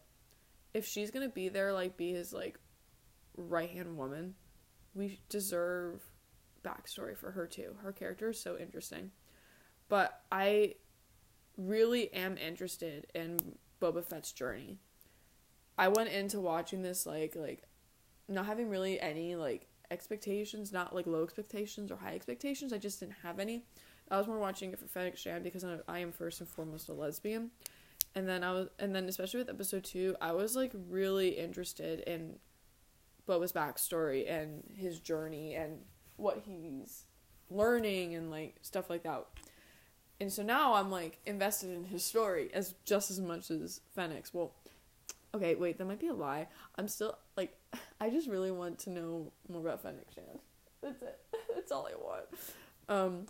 if 0.73 0.85
she's 0.85 1.11
gonna 1.11 1.29
be 1.29 1.49
there, 1.49 1.73
like 1.73 1.97
be 1.97 2.11
his 2.11 2.33
like 2.33 2.59
right 3.37 3.69
hand 3.69 3.97
woman, 3.97 4.35
we 4.93 5.19
deserve 5.29 6.01
backstory 6.63 7.17
for 7.17 7.31
her 7.31 7.47
too. 7.47 7.75
Her 7.81 7.91
character 7.91 8.29
is 8.29 8.39
so 8.39 8.57
interesting. 8.57 9.11
But 9.89 10.21
I 10.31 10.75
really 11.57 12.11
am 12.13 12.37
interested 12.37 13.07
in 13.13 13.37
Boba 13.81 14.03
Fett's 14.03 14.31
journey. 14.31 14.79
I 15.77 15.87
went 15.87 16.09
into 16.09 16.39
watching 16.39 16.81
this 16.81 17.05
like 17.05 17.35
like 17.35 17.63
not 18.27 18.45
having 18.45 18.69
really 18.69 18.99
any 18.99 19.35
like 19.35 19.67
expectations, 19.91 20.71
not 20.71 20.95
like 20.95 21.05
low 21.07 21.23
expectations 21.23 21.91
or 21.91 21.97
high 21.97 22.15
expectations. 22.15 22.73
I 22.73 22.77
just 22.77 22.99
didn't 22.99 23.15
have 23.23 23.39
any. 23.39 23.65
I 24.09 24.17
was 24.17 24.27
more 24.27 24.39
watching 24.39 24.71
it 24.71 24.79
for 24.79 24.87
Fennec 24.87 25.17
Shand 25.17 25.43
because 25.43 25.63
I, 25.63 25.77
I 25.87 25.99
am 25.99 26.11
first 26.11 26.39
and 26.41 26.49
foremost 26.49 26.89
a 26.89 26.93
lesbian. 26.93 27.51
And 28.15 28.27
then 28.27 28.43
I 28.43 28.51
was, 28.51 28.67
and 28.77 28.95
then 28.95 29.05
especially 29.05 29.39
with 29.39 29.49
episode 29.49 29.83
two, 29.83 30.15
I 30.21 30.33
was 30.33 30.55
like 30.55 30.71
really 30.89 31.29
interested 31.29 32.01
in 32.01 32.37
Boba's 33.27 33.51
backstory 33.51 34.29
and 34.29 34.63
his 34.75 34.99
journey 34.99 35.55
and 35.55 35.79
what 36.17 36.43
he's 36.45 37.05
learning 37.49 38.15
and 38.15 38.29
like 38.29 38.55
stuff 38.61 38.89
like 38.89 39.03
that. 39.03 39.25
And 40.19 40.31
so 40.31 40.43
now 40.43 40.75
I'm 40.75 40.91
like 40.91 41.19
invested 41.25 41.71
in 41.71 41.85
his 41.85 42.03
story 42.03 42.49
as 42.53 42.75
just 42.85 43.09
as 43.09 43.19
much 43.19 43.49
as 43.49 43.81
Fennec's. 43.95 44.33
Well, 44.33 44.53
okay, 45.33 45.55
wait, 45.55 45.77
that 45.77 45.85
might 45.85 45.99
be 45.99 46.07
a 46.07 46.13
lie. 46.13 46.47
I'm 46.77 46.87
still 46.87 47.17
like 47.35 47.57
I 47.99 48.09
just 48.09 48.27
really 48.27 48.51
want 48.51 48.79
to 48.79 48.89
know 48.89 49.31
more 49.49 49.61
about 49.61 49.81
Fennec 49.81 50.11
Shand. 50.13 50.39
That's 50.81 51.01
it. 51.01 51.19
That's 51.55 51.71
all 51.71 51.87
I 51.87 51.95
want. 51.95 52.25
Um 52.89 53.25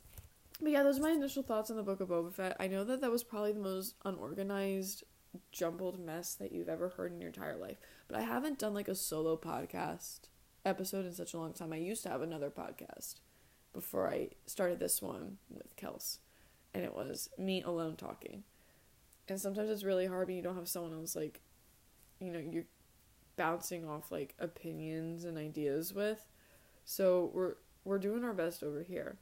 but 0.63 0.71
yeah, 0.71 0.83
those 0.83 0.99
are 0.99 1.03
my 1.03 1.11
initial 1.11 1.43
thoughts 1.43 1.69
on 1.69 1.77
the 1.77 1.83
book 1.83 1.99
of 1.99 2.09
Boba 2.09 2.33
Fett. 2.33 2.57
I 2.59 2.67
know 2.67 2.83
that 2.83 3.01
that 3.01 3.11
was 3.11 3.23
probably 3.23 3.51
the 3.51 3.59
most 3.59 3.95
unorganized, 4.05 5.03
jumbled 5.51 5.99
mess 5.99 6.35
that 6.35 6.51
you've 6.51 6.69
ever 6.69 6.89
heard 6.89 7.11
in 7.11 7.19
your 7.19 7.29
entire 7.29 7.57
life. 7.57 7.77
But 8.07 8.17
I 8.17 8.21
haven't 8.21 8.59
done 8.59 8.73
like 8.73 8.87
a 8.87 8.95
solo 8.95 9.35
podcast 9.37 10.21
episode 10.65 11.05
in 11.05 11.13
such 11.13 11.33
a 11.33 11.37
long 11.37 11.53
time. 11.53 11.73
I 11.73 11.77
used 11.77 12.03
to 12.03 12.09
have 12.09 12.21
another 12.21 12.49
podcast 12.49 13.15
before 13.73 14.07
I 14.09 14.29
started 14.45 14.79
this 14.79 15.01
one 15.01 15.37
with 15.49 15.75
Kels, 15.75 16.19
and 16.73 16.83
it 16.83 16.93
was 16.93 17.29
me 17.37 17.61
alone 17.61 17.95
talking. 17.95 18.43
And 19.27 19.39
sometimes 19.39 19.69
it's 19.69 19.83
really 19.83 20.05
hard 20.05 20.27
when 20.27 20.37
you 20.37 20.43
don't 20.43 20.55
have 20.55 20.67
someone 20.67 20.93
else 20.93 21.15
like, 21.15 21.41
you 22.19 22.31
know, 22.31 22.39
you're 22.39 22.65
bouncing 23.35 23.87
off 23.87 24.11
like 24.11 24.35
opinions 24.39 25.23
and 25.23 25.37
ideas 25.37 25.93
with. 25.93 26.25
So 26.85 27.31
we're 27.33 27.55
we're 27.85 27.99
doing 27.99 28.23
our 28.23 28.33
best 28.33 28.63
over 28.63 28.83
here. 28.83 29.17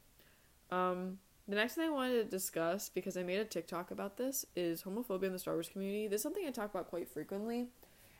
Um, 0.70 1.20
the 1.48 1.56
next 1.56 1.76
thing 1.76 1.88
I 1.88 1.92
wanted 1.92 2.24
to 2.24 2.24
discuss 2.24 2.90
because 2.90 3.18
I 3.18 3.24
made 3.24 3.40
a 3.40 3.46
TikTok 3.46 3.92
about 3.92 4.18
this 4.18 4.46
is 4.56 4.84
homophobia 4.84 5.24
in 5.24 5.34
the 5.34 5.40
Star 5.40 5.56
Wars 5.56 5.70
community. 5.70 6.08
This 6.08 6.20
is 6.20 6.24
something 6.24 6.46
I 6.46 6.52
talk 6.52 6.70
about 6.70 6.90
quite 6.90 7.10
frequently 7.10 7.68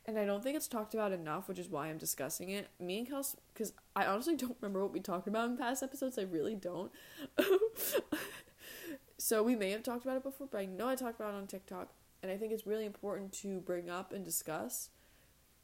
and 0.06 0.18
I 0.18 0.26
don't 0.26 0.44
think 0.44 0.56
it's 0.56 0.68
talked 0.68 0.94
about 0.94 1.12
enough, 1.12 1.48
which 1.48 1.60
is 1.60 1.70
why 1.70 1.88
I'm 1.88 1.98
discussing 1.98 2.50
it. 2.50 2.70
Me 2.80 3.00
and 3.00 3.10
Kels, 3.10 3.36
because 3.54 3.74
I 3.96 4.06
honestly 4.06 4.36
don't 4.38 4.58
remember 4.60 4.82
what 4.82 4.94
we 4.94 5.00
talked 5.00 5.28
about 5.28 5.50
in 5.50 5.58
past 5.58 5.84
episodes. 5.84 6.18
I 6.18 6.24
really 6.24 6.56
don't. 6.56 6.92
so 9.18 9.44
we 9.44 9.56
may 9.56 9.72
have 9.72 9.84
talked 9.84 10.04
about 10.04 10.18
it 10.18 10.24
before, 10.24 10.48
but 10.52 10.58
I 10.58 10.66
know 10.66 10.90
I 10.90 10.96
talked 10.96 11.20
about 11.20 11.34
it 11.34 11.38
on 11.38 11.48
TikTok, 11.48 11.94
and 12.24 12.32
I 12.32 12.38
think 12.38 12.52
it's 12.52 12.66
really 12.66 12.86
important 12.86 13.32
to 13.34 13.60
bring 13.60 13.90
up 13.90 14.12
and 14.12 14.26
discuss, 14.26 14.90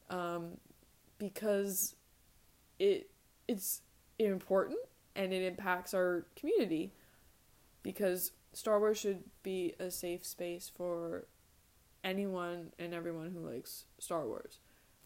um, 0.10 0.58
because 1.18 1.96
it 2.80 3.10
it's 3.48 3.82
important 4.20 4.78
and 5.16 5.34
it 5.34 5.44
impacts 5.44 5.96
our 5.96 6.28
community, 6.36 6.92
because 7.88 8.34
Star 8.52 8.82
Wars 8.82 8.98
should 8.98 9.24
be 9.44 9.74
a 9.80 9.90
safe 9.90 10.26
space 10.26 10.70
for 10.76 11.26
anyone 12.04 12.74
and 12.78 12.94
everyone 12.94 13.32
who 13.32 13.40
likes 13.40 13.86
Star 13.98 14.28
Wars. 14.28 14.60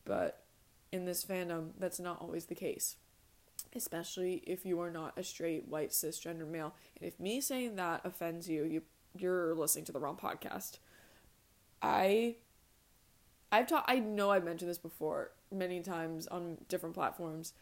But 0.03 0.45
in 0.91 1.05
this 1.05 1.23
fandom, 1.23 1.73
that's 1.77 2.00
not 2.00 2.19
always 2.19 2.45
the 2.47 2.55
case. 2.55 2.95
Especially 3.75 4.41
if 4.47 4.65
you 4.65 4.79
are 4.79 4.89
not 4.89 5.13
a 5.15 5.21
straight 5.21 5.67
white 5.67 5.91
cisgender 5.91 6.47
male. 6.47 6.73
And 7.00 7.07
if 7.07 7.19
me 7.19 7.39
saying 7.39 7.75
that 7.75 8.01
offends 8.03 8.50
you, 8.50 8.63
you 8.63 8.81
you're 9.15 9.53
listening 9.53 9.85
to 9.85 9.91
the 9.91 10.00
wrong 10.00 10.17
podcast. 10.17 10.79
I 11.83 12.38
I've 13.51 13.67
taught 13.67 13.85
I 13.88 14.00
know 14.00 14.31
I've 14.31 14.43
mentioned 14.43 14.71
this 14.71 14.79
before 14.79 15.33
many 15.51 15.81
times 15.81 16.25
on 16.25 16.57
different 16.67 16.95
platforms. 16.95 17.53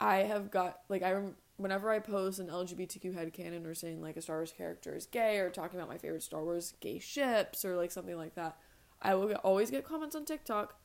I 0.00 0.20
have 0.20 0.50
got 0.50 0.80
like 0.88 1.02
I 1.02 1.10
whenever 1.56 1.90
I 1.90 1.98
post 1.98 2.38
an 2.38 2.48
LGBTQ 2.48 3.14
headcanon 3.14 3.66
or 3.66 3.74
saying 3.74 4.02
like 4.02 4.16
a 4.16 4.22
Star 4.22 4.36
Wars 4.36 4.52
character 4.56 4.94
is 4.94 5.06
gay 5.06 5.38
or 5.38 5.50
talking 5.50 5.78
about 5.78 5.88
my 5.88 5.98
favorite 5.98 6.22
Star 6.22 6.44
Wars 6.44 6.74
gay 6.80 6.98
ships 6.98 7.64
or 7.64 7.76
like 7.76 7.90
something 7.90 8.16
like 8.16 8.34
that, 8.34 8.56
I 9.00 9.14
will 9.14 9.32
always 9.36 9.70
get 9.70 9.84
comments 9.84 10.16
on 10.16 10.24
TikTok. 10.24 10.78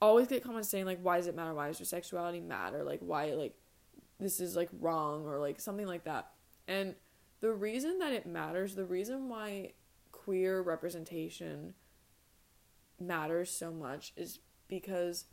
Always 0.00 0.28
get 0.28 0.44
comments 0.44 0.68
saying 0.68 0.84
like, 0.84 1.00
"Why 1.00 1.16
does 1.16 1.26
it 1.26 1.34
matter? 1.34 1.54
Why 1.54 1.68
does 1.68 1.80
your 1.80 1.86
sexuality 1.86 2.40
matter? 2.40 2.84
Like, 2.84 3.00
why 3.00 3.32
like 3.32 3.54
this 4.20 4.40
is 4.40 4.54
like 4.56 4.68
wrong 4.80 5.24
or 5.26 5.38
like 5.38 5.60
something 5.60 5.86
like 5.86 6.04
that." 6.04 6.32
And 6.68 6.94
the 7.40 7.52
reason 7.52 7.98
that 7.98 8.12
it 8.12 8.26
matters, 8.26 8.74
the 8.74 8.84
reason 8.84 9.28
why 9.28 9.72
queer 10.12 10.60
representation 10.60 11.74
matters 13.00 13.50
so 13.50 13.70
much 13.70 14.12
is 14.16 14.40
because 14.68 15.26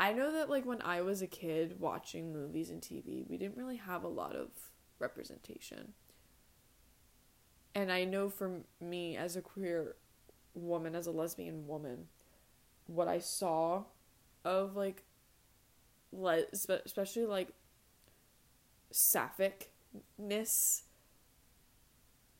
I 0.00 0.14
know 0.14 0.32
that 0.32 0.48
like 0.48 0.64
when 0.64 0.80
I 0.80 1.02
was 1.02 1.20
a 1.20 1.26
kid 1.26 1.78
watching 1.78 2.32
movies 2.32 2.70
and 2.70 2.80
TV, 2.80 3.28
we 3.28 3.36
didn't 3.36 3.58
really 3.58 3.76
have 3.76 4.02
a 4.02 4.08
lot 4.08 4.34
of 4.34 4.48
representation. 4.98 5.92
And 7.74 7.92
I 7.92 8.04
know 8.04 8.30
for 8.30 8.62
me 8.80 9.18
as 9.18 9.36
a 9.36 9.42
queer 9.42 9.96
woman, 10.54 10.94
as 10.94 11.06
a 11.06 11.10
lesbian 11.10 11.66
woman, 11.66 12.06
what 12.86 13.08
I 13.08 13.18
saw 13.18 13.84
of 14.42 14.74
like, 14.74 15.04
le- 16.12 16.46
especially 16.52 17.26
like 17.26 17.48
sapphicness, 18.90 20.80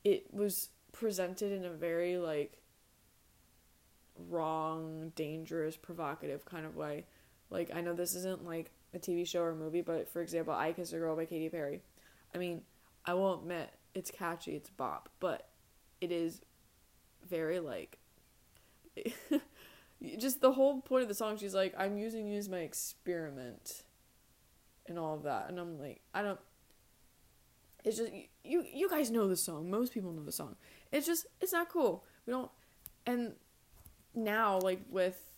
it 0.02 0.32
was 0.32 0.70
presented 0.92 1.52
in 1.52 1.66
a 1.66 1.70
very 1.70 2.16
like 2.16 2.62
wrong, 4.30 5.12
dangerous, 5.14 5.76
provocative 5.76 6.46
kind 6.46 6.64
of 6.64 6.74
way. 6.74 7.04
Like 7.50 7.70
I 7.74 7.80
know 7.80 7.94
this 7.94 8.14
isn't 8.14 8.44
like 8.44 8.70
a 8.94 8.98
TV 8.98 9.26
show 9.26 9.42
or 9.42 9.54
movie, 9.54 9.82
but 9.82 10.08
for 10.08 10.22
example, 10.22 10.54
I 10.54 10.72
Kiss 10.72 10.92
a 10.92 10.98
Girl 10.98 11.16
by 11.16 11.24
Katy 11.24 11.48
Perry. 11.48 11.82
I 12.34 12.38
mean, 12.38 12.62
I 13.04 13.14
will 13.14 13.34
admit 13.34 13.70
it's 13.94 14.10
catchy, 14.10 14.54
it's 14.54 14.70
bop, 14.70 15.08
but 15.20 15.48
it 16.00 16.12
is 16.12 16.40
very 17.28 17.60
like 17.60 17.98
just 20.18 20.40
the 20.40 20.52
whole 20.52 20.80
point 20.80 21.02
of 21.02 21.08
the 21.08 21.14
song 21.14 21.36
she's 21.36 21.54
like 21.54 21.74
i'm 21.78 21.96
using 21.96 22.26
you 22.26 22.38
as 22.38 22.48
my 22.48 22.58
experiment 22.58 23.82
and 24.86 24.98
all 24.98 25.14
of 25.14 25.22
that 25.22 25.46
and 25.48 25.58
i'm 25.58 25.78
like 25.78 26.00
i 26.14 26.22
don't 26.22 26.40
it's 27.84 27.98
just 27.98 28.10
you 28.44 28.64
you 28.72 28.88
guys 28.88 29.10
know 29.10 29.28
the 29.28 29.36
song 29.36 29.70
most 29.70 29.92
people 29.92 30.12
know 30.12 30.24
the 30.24 30.32
song 30.32 30.56
it's 30.90 31.06
just 31.06 31.26
it's 31.40 31.52
not 31.52 31.68
cool 31.68 32.04
we 32.26 32.32
don't 32.32 32.50
and 33.06 33.32
now 34.14 34.58
like 34.58 34.80
with 34.90 35.29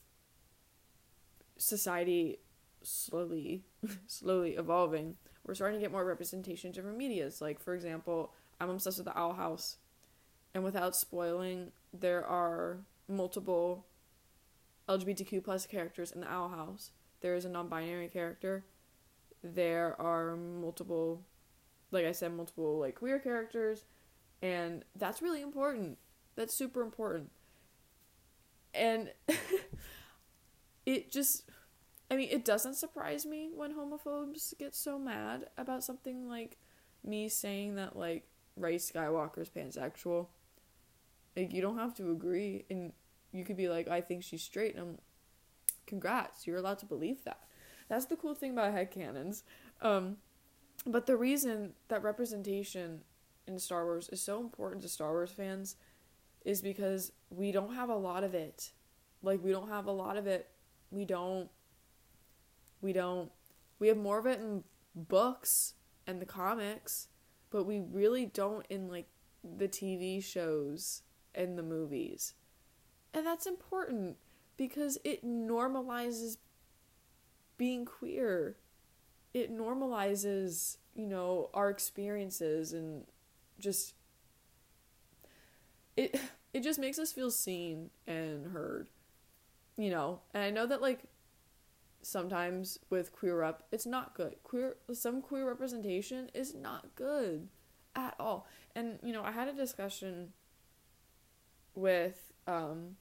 society 1.63 2.39
slowly 2.83 3.63
slowly 4.07 4.53
evolving 4.53 5.17
we're 5.45 5.55
starting 5.55 5.79
to 5.79 5.83
get 5.85 5.93
more 5.93 6.05
representation 6.05 6.69
in 6.69 6.73
different 6.73 6.99
medias 6.99 7.41
like 7.41 7.61
for 7.61 7.75
example 7.75 8.33
i'm 8.61 8.71
obsessed 8.71 8.99
with 8.99 9.07
the 9.07 9.19
owl 9.19 9.35
house 9.35 9.77
and 10.55 10.65
without 10.65 10.97
spoiling 10.97 11.71
there 11.93 12.27
are 12.27 12.79
multiple 13.09 13.87
LGBTQ 14.89 15.45
plus 15.45 15.67
characters 15.67 16.13
in 16.13 16.21
the 16.21 16.31
Owl 16.31 16.49
House. 16.49 16.91
There 17.21 17.35
is 17.35 17.45
a 17.45 17.49
non-binary 17.49 18.09
character. 18.09 18.65
There 19.43 20.01
are 20.01 20.37
multiple, 20.37 21.23
like 21.91 22.05
I 22.05 22.13
said, 22.13 22.33
multiple 22.33 22.79
like 22.79 22.97
queer 22.97 23.19
characters, 23.19 23.85
and 24.41 24.85
that's 24.97 25.23
really 25.23 25.43
important. 25.43 25.99
That's 26.35 26.55
super 26.55 26.83
important. 26.83 27.31
And 28.75 29.13
it 30.87 31.13
just, 31.13 31.49
I 32.13 32.17
mean, 32.17 32.29
it 32.31 32.45
doesn't 32.45 32.75
surprise 32.75 33.25
me 33.25 33.49
when 33.55 33.73
homophobes 33.73 34.53
get 34.59 34.75
so 34.75 34.99
mad 34.99 35.47
about 35.57 35.83
something 35.83 36.29
like 36.29 36.59
me 37.03 37.31
saying 37.31 37.77
that 37.77 37.97
like 37.97 38.25
Rey 38.55 38.77
Skywalker 38.77 39.39
is 39.39 39.49
pansexual. 39.49 40.27
Like 41.35 41.55
you 41.55 41.63
don't 41.63 41.79
have 41.79 41.95
to 41.95 42.11
agree, 42.11 42.67
and 42.69 42.93
you 43.33 43.47
could 43.47 43.57
be 43.57 43.71
like, 43.71 43.89
I 43.89 44.03
think 44.03 44.25
she's 44.25 44.43
straight, 44.43 44.75
and 44.75 44.83
I'm, 44.83 44.99
congrats, 45.87 46.47
you're 46.47 46.59
allowed 46.59 46.81
to 46.81 46.85
believe 46.85 47.25
that. 47.25 47.45
That's 47.89 48.05
the 48.05 48.17
cool 48.17 48.35
thing 48.35 48.53
about 48.53 48.75
headcanons. 48.75 49.43
Um, 49.81 50.19
but 50.87 51.07
the 51.07 51.17
reason 51.17 51.73
that 51.89 52.03
representation 52.03 53.01
in 53.47 53.59
Star 53.59 53.87
Wars 53.87 54.11
is 54.11 54.21
so 54.21 54.39
important 54.39 54.83
to 54.83 54.89
Star 54.91 55.13
Wars 55.13 55.31
fans 55.31 55.77
is 56.45 56.61
because 56.61 57.13
we 57.31 57.53
don't 57.53 57.75
have 57.75 57.89
a 57.89 57.97
lot 57.97 58.23
of 58.23 58.35
it. 58.35 58.73
Like 59.23 59.43
we 59.43 59.51
don't 59.51 59.71
have 59.71 59.87
a 59.87 59.93
lot 59.93 60.19
of 60.19 60.27
it. 60.27 60.51
We 60.91 61.07
don't 61.07 61.49
we 62.83 62.93
don't 62.93 63.31
we 63.79 63.89
have 63.89 63.97
more 63.97 64.19
of 64.19 64.27
it 64.27 64.41
in 64.41 64.65
books 64.95 65.75
and 66.07 66.21
the 66.21 66.27
comics, 66.27 67.09
but 67.51 67.65
we 67.65 67.81
really 67.81 68.27
don't 68.27 68.67
in 68.69 68.89
like 68.89 69.09
the 69.43 69.69
TV 69.69 70.23
shows 70.23 71.03
and 71.35 71.59
the 71.59 71.63
movies. 71.63 72.35
And 73.15 73.27
that's 73.27 73.47
important 73.47 74.17
because 74.57 74.99
it 75.05 75.25
normalizes 75.25 76.37
being 77.57 77.85
queer. 77.85 78.57
It 79.35 79.57
normalizes, 79.57 80.77
you 80.95 81.07
know, 81.07 81.51
our 81.55 81.71
experiences 81.71 82.73
and 82.73 83.05
just 83.59 83.95
it 85.97 86.21
it 86.53 86.61
just 86.63 86.79
makes 86.79 86.99
us 86.99 87.13
feel 87.13 87.31
seen 87.31 87.91
and 88.07 88.47
heard. 88.53 88.89
You 89.77 89.91
know, 89.91 90.21
and 90.35 90.43
I 90.43 90.51
know 90.51 90.67
that 90.67 90.83
like 90.83 91.05
sometimes 92.03 92.79
with 92.91 93.13
queer 93.13 93.39
rep, 93.39 93.63
it's 93.73 93.87
not 93.87 94.15
good. 94.15 94.37
Queer 94.43 94.77
some 94.93 95.23
queer 95.23 95.47
representation 95.47 96.31
is 96.35 96.55
not 96.55 96.95
good 96.95 97.49
at 97.95 98.15
all. 98.19 98.47
And 98.75 98.99
you 99.03 99.13
know, 99.13 99.23
I 99.23 99.33
had 99.33 99.49
a 99.49 99.53
discussion 99.53 100.33
with 101.75 102.33
um 102.47 102.97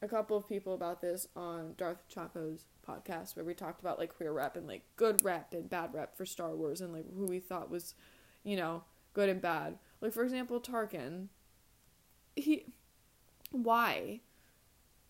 a 0.00 0.08
couple 0.08 0.36
of 0.36 0.48
people 0.48 0.74
about 0.74 1.00
this 1.00 1.26
on 1.34 1.74
Darth 1.76 2.08
Chaco's 2.08 2.64
podcast 2.86 3.36
where 3.36 3.44
we 3.44 3.54
talked 3.54 3.80
about 3.80 3.98
like 3.98 4.16
queer 4.16 4.32
rep 4.32 4.56
and 4.56 4.66
like 4.66 4.82
good 4.96 5.24
rep 5.24 5.52
and 5.52 5.68
bad 5.68 5.92
rep 5.92 6.16
for 6.16 6.24
Star 6.24 6.54
Wars 6.54 6.80
and 6.80 6.92
like 6.92 7.06
who 7.16 7.26
we 7.26 7.40
thought 7.40 7.70
was, 7.70 7.94
you 8.44 8.56
know, 8.56 8.84
good 9.12 9.28
and 9.28 9.40
bad. 9.40 9.78
Like 10.00 10.12
for 10.12 10.22
example, 10.24 10.60
Tarkin. 10.60 11.28
He 12.36 12.66
why? 13.50 14.20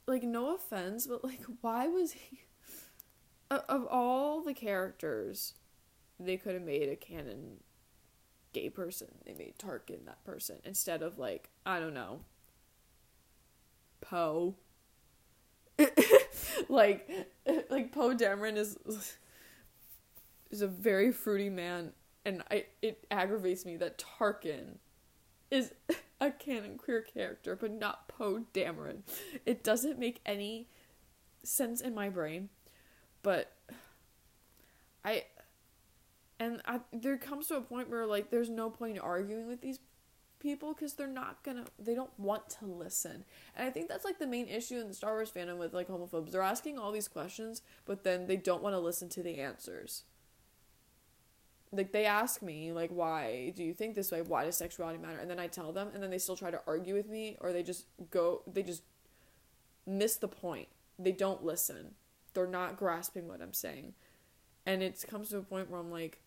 Like 0.07 0.23
no 0.23 0.55
offense, 0.55 1.07
but 1.07 1.23
like 1.23 1.43
why 1.61 1.87
was 1.89 2.13
he 2.13 2.41
of 3.51 3.87
all 3.87 4.43
the 4.43 4.55
characters 4.55 5.55
they 6.21 6.37
could 6.37 6.55
have 6.55 6.63
made 6.63 6.89
a 6.89 6.97
canon 6.97 7.59
gay 8.53 8.69
person. 8.71 9.09
They 9.25 9.35
made 9.35 9.59
Tarkin 9.59 10.05
that 10.07 10.25
person 10.25 10.59
instead 10.65 11.03
of 11.03 11.19
like, 11.19 11.51
I 11.65 11.81
don't 11.81 11.95
know, 11.95 12.21
Poe. 14.01 14.55
like 16.69 17.09
like 17.71 17.93
Poe 17.93 18.15
Dameron 18.15 18.57
is 18.57 18.77
is 20.51 20.63
a 20.63 20.67
very 20.67 21.13
fruity 21.13 21.51
man 21.51 21.93
and 22.25 22.43
I 22.51 22.67
it 22.83 23.07
aggravates 23.11 23.65
me 23.65 23.77
that 23.77 24.03
Tarkin 24.19 24.79
is 25.51 25.73
a 26.21 26.31
canon 26.33 26.79
queer 26.79 27.01
character 27.01 27.55
but 27.55 27.71
not 27.71 28.09
Poe 28.09 28.45
Dameron. 28.53 29.03
It 29.47 29.63
doesn't 29.63 30.01
make 30.01 30.21
any 30.27 30.69
sense 31.45 31.81
in 31.81 31.95
my 31.95 32.09
brain, 32.09 32.49
but 33.29 33.53
I 35.05 35.25
and 36.41 36.63
I, 36.65 36.81
there 36.95 37.19
comes 37.19 37.49
to 37.49 37.57
a 37.57 37.61
point 37.61 37.91
where 37.91 38.07
like 38.07 38.31
there's 38.31 38.49
no 38.49 38.71
point 38.71 38.97
in 38.97 39.03
arguing 39.03 39.47
with 39.47 39.61
these 39.61 39.81
people 40.41 40.73
because 40.73 40.95
they're 40.95 41.07
not 41.07 41.43
gonna 41.43 41.65
they 41.79 41.95
don't 41.95 42.19
want 42.19 42.49
to 42.49 42.65
listen. 42.65 43.27
And 43.55 43.69
i 43.69 43.71
think 43.71 43.91
that's 43.91 44.07
like 44.07 44.19
the 44.19 44.27
main 44.27 44.49
issue 44.49 44.81
in 44.81 44.89
the 44.89 44.95
star 44.95 45.13
wars 45.13 45.31
fandom 45.31 45.59
with 45.59 45.75
like 45.75 45.89
homophobes. 45.89 46.33
They're 46.33 46.41
asking 46.41 46.79
all 46.79 46.91
these 46.91 47.07
questions 47.07 47.61
but 47.85 48.03
then 48.03 48.29
they 48.29 48.39
don't 48.39 48.63
want 48.63 48.75
to 48.75 48.81
listen 48.81 49.11
to 49.11 49.23
the 49.23 49.41
answers. 49.41 50.05
Like 51.71 51.93
they 51.93 52.07
ask 52.07 52.41
me 52.41 52.73
like 52.73 52.91
why 52.91 53.53
do 53.55 53.63
you 53.63 53.75
think 53.75 53.95
this 53.95 54.11
way? 54.11 54.23
Why 54.23 54.47
does 54.47 54.57
sexuality 54.57 55.01
matter? 55.01 55.19
And 55.19 55.31
then 55.31 55.39
i 55.39 55.49
tell 55.49 55.71
them 55.71 55.91
and 55.93 56.03
then 56.03 56.09
they 56.09 56.17
still 56.17 56.39
try 56.39 56.51
to 56.51 56.63
argue 56.67 56.95
with 56.95 57.11
me 57.11 57.37
or 57.43 57.53
they 57.53 57.63
just 57.63 57.85
go 58.11 58.41
they 58.51 58.63
just 58.63 58.85
miss 59.87 60.17
the 60.17 60.29
point. 60.29 60.69
They 60.99 61.13
don't 61.13 61.45
listen 61.45 61.95
they're 62.35 62.47
not 62.47 62.77
grasping 62.77 63.29
what 63.29 63.41
i'm 63.41 63.53
saying. 63.53 63.95
And 64.67 64.83
it 64.83 65.03
comes 65.09 65.31
to 65.31 65.39
a 65.39 65.43
point 65.43 65.71
where 65.71 65.81
i'm 65.81 65.91
like 65.91 66.21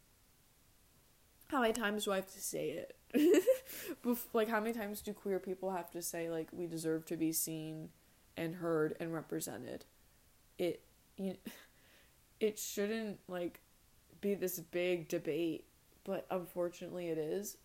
how 1.47 1.61
many 1.61 1.73
times 1.73 2.05
do 2.05 2.11
i 2.11 2.15
have 2.15 2.31
to 2.31 2.41
say 2.41 2.69
it? 2.69 2.95
Like 4.33 4.47
how 4.47 4.59
many 4.59 4.73
times 4.73 5.01
do 5.01 5.13
queer 5.13 5.39
people 5.39 5.71
have 5.71 5.91
to 5.91 6.01
say 6.01 6.29
like 6.29 6.47
we 6.51 6.65
deserve 6.65 7.05
to 7.07 7.17
be 7.17 7.31
seen 7.31 7.89
and 8.37 8.55
heard 8.55 8.95
and 8.99 9.13
represented? 9.13 9.85
It 10.57 10.81
you 11.17 11.35
it 12.39 12.57
shouldn't 12.57 13.19
like 13.27 13.61
be 14.21 14.33
this 14.33 14.59
big 14.59 15.07
debate 15.07 15.65
but 16.03 16.25
unfortunately 16.29 17.09
it 17.09 17.17
is. 17.17 17.57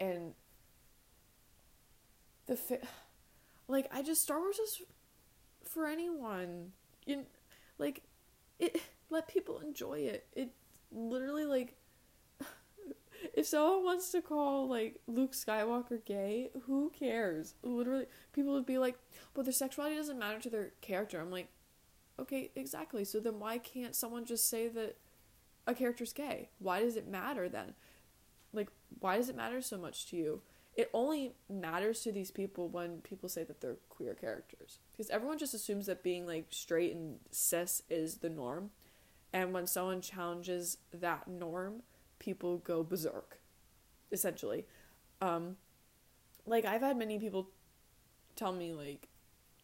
And 0.00 0.34
the 2.46 2.56
fi- 2.56 2.80
like 3.68 3.88
i 3.92 4.02
just 4.02 4.22
star 4.22 4.38
wars 4.38 4.58
is 4.58 4.82
for 5.64 5.86
anyone. 5.86 6.72
You 7.06 7.24
like 7.78 8.02
it 8.58 8.80
let 9.10 9.28
people 9.28 9.58
enjoy 9.58 9.98
it 9.98 10.26
it 10.34 10.50
literally 10.92 11.44
like 11.44 11.74
if 13.34 13.46
someone 13.46 13.84
wants 13.84 14.10
to 14.12 14.20
call 14.22 14.68
like 14.68 15.00
Luke 15.06 15.32
Skywalker 15.32 16.04
gay, 16.04 16.50
who 16.66 16.90
cares? 16.98 17.54
Literally, 17.62 18.06
people 18.32 18.52
would 18.52 18.66
be 18.66 18.78
like, 18.78 18.96
"But 19.34 19.44
their 19.44 19.52
sexuality 19.52 19.96
doesn't 19.96 20.18
matter 20.18 20.40
to 20.40 20.50
their 20.50 20.72
character." 20.80 21.20
I'm 21.20 21.30
like, 21.30 21.48
okay, 22.18 22.50
exactly. 22.54 23.04
So 23.04 23.20
then 23.20 23.38
why 23.38 23.58
can't 23.58 23.94
someone 23.94 24.24
just 24.24 24.48
say 24.48 24.68
that 24.68 24.96
a 25.66 25.74
character's 25.74 26.12
gay? 26.12 26.50
Why 26.58 26.80
does 26.80 26.96
it 26.96 27.08
matter 27.08 27.48
then? 27.48 27.74
Like, 28.52 28.68
why 29.00 29.16
does 29.16 29.28
it 29.28 29.36
matter 29.36 29.60
so 29.60 29.78
much 29.78 30.06
to 30.10 30.16
you? 30.16 30.42
It 30.76 30.90
only 30.92 31.34
matters 31.48 32.00
to 32.00 32.12
these 32.12 32.30
people 32.30 32.68
when 32.68 33.00
people 33.00 33.28
say 33.28 33.44
that 33.44 33.60
they're 33.60 33.76
queer 33.88 34.14
characters. 34.14 34.78
Because 34.92 35.08
everyone 35.10 35.38
just 35.38 35.54
assumes 35.54 35.86
that 35.86 36.02
being 36.02 36.26
like 36.26 36.46
straight 36.50 36.94
and 36.94 37.18
cis 37.30 37.82
is 37.88 38.16
the 38.16 38.28
norm. 38.28 38.70
And 39.32 39.52
when 39.52 39.66
someone 39.66 40.00
challenges 40.00 40.78
that 40.92 41.28
norm, 41.28 41.82
people 42.18 42.58
go 42.58 42.82
berserk, 42.82 43.38
essentially. 44.10 44.64
Um, 45.20 45.56
like 46.46 46.64
I've 46.64 46.82
had 46.82 46.96
many 46.96 47.18
people 47.18 47.50
tell 48.36 48.52
me 48.52 48.72
like 48.72 49.08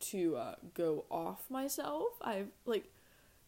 to 0.01 0.37
uh, 0.37 0.55
go 0.75 1.05
off 1.11 1.51
myself. 1.51 2.12
I've 2.23 2.49
like 2.64 2.90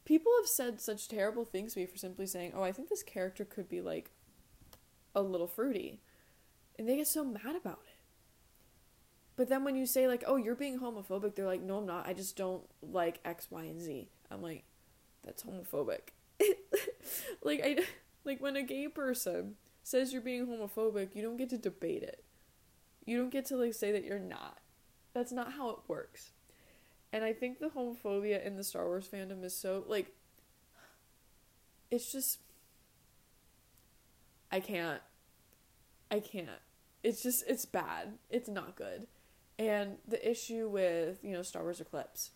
people 0.04 0.32
have 0.40 0.48
said 0.48 0.80
such 0.80 1.08
terrible 1.08 1.44
things 1.44 1.74
to 1.74 1.80
me 1.80 1.86
for 1.86 1.96
simply 1.96 2.26
saying, 2.26 2.52
"Oh, 2.54 2.62
I 2.62 2.72
think 2.72 2.88
this 2.88 3.02
character 3.02 3.44
could 3.44 3.68
be 3.68 3.80
like 3.80 4.10
a 5.14 5.22
little 5.22 5.46
fruity," 5.46 6.00
and 6.82 6.88
they 6.88 6.96
get 6.96 7.06
so 7.06 7.24
mad 7.24 7.54
about 7.54 7.78
it. 7.86 8.00
But 9.36 9.48
then 9.48 9.62
when 9.62 9.76
you 9.76 9.86
say 9.86 10.08
like, 10.08 10.24
"Oh, 10.26 10.34
you're 10.34 10.56
being 10.56 10.80
homophobic," 10.80 11.36
they're 11.36 11.46
like, 11.46 11.62
"No, 11.62 11.78
I'm 11.78 11.86
not. 11.86 12.08
I 12.08 12.12
just 12.12 12.36
don't 12.36 12.64
like 12.82 13.20
X, 13.24 13.46
Y, 13.52 13.62
and 13.62 13.80
Z." 13.80 14.08
I'm 14.32 14.42
like, 14.42 14.64
"That's 15.22 15.44
homophobic." 15.44 16.10
like 17.44 17.60
I 17.62 17.78
like 18.24 18.40
when 18.40 18.56
a 18.56 18.64
gay 18.64 18.88
person 18.88 19.54
says 19.84 20.12
you're 20.12 20.22
being 20.22 20.48
homophobic, 20.48 21.14
you 21.14 21.22
don't 21.22 21.36
get 21.36 21.50
to 21.50 21.56
debate 21.58 22.02
it. 22.02 22.24
You 23.04 23.16
don't 23.16 23.30
get 23.30 23.44
to 23.46 23.56
like 23.56 23.74
say 23.74 23.92
that 23.92 24.02
you're 24.02 24.18
not. 24.18 24.58
That's 25.14 25.30
not 25.30 25.52
how 25.52 25.70
it 25.70 25.78
works. 25.86 26.32
And 27.12 27.22
I 27.22 27.32
think 27.32 27.60
the 27.60 27.68
homophobia 27.68 28.44
in 28.44 28.56
the 28.56 28.64
Star 28.64 28.86
Wars 28.86 29.08
fandom 29.08 29.44
is 29.44 29.56
so 29.56 29.84
like 29.86 30.16
it's 31.92 32.10
just 32.10 32.40
I 34.50 34.58
can't 34.58 35.00
I 36.10 36.18
can't. 36.18 36.50
It's 37.02 37.22
just 37.22 37.44
it's 37.46 37.64
bad. 37.64 38.18
It's 38.30 38.48
not 38.48 38.76
good. 38.76 39.06
And 39.58 39.98
the 40.06 40.28
issue 40.28 40.68
with, 40.68 41.18
you 41.22 41.32
know, 41.32 41.42
Star 41.42 41.62
Wars 41.62 41.80
Eclipse 41.80 42.30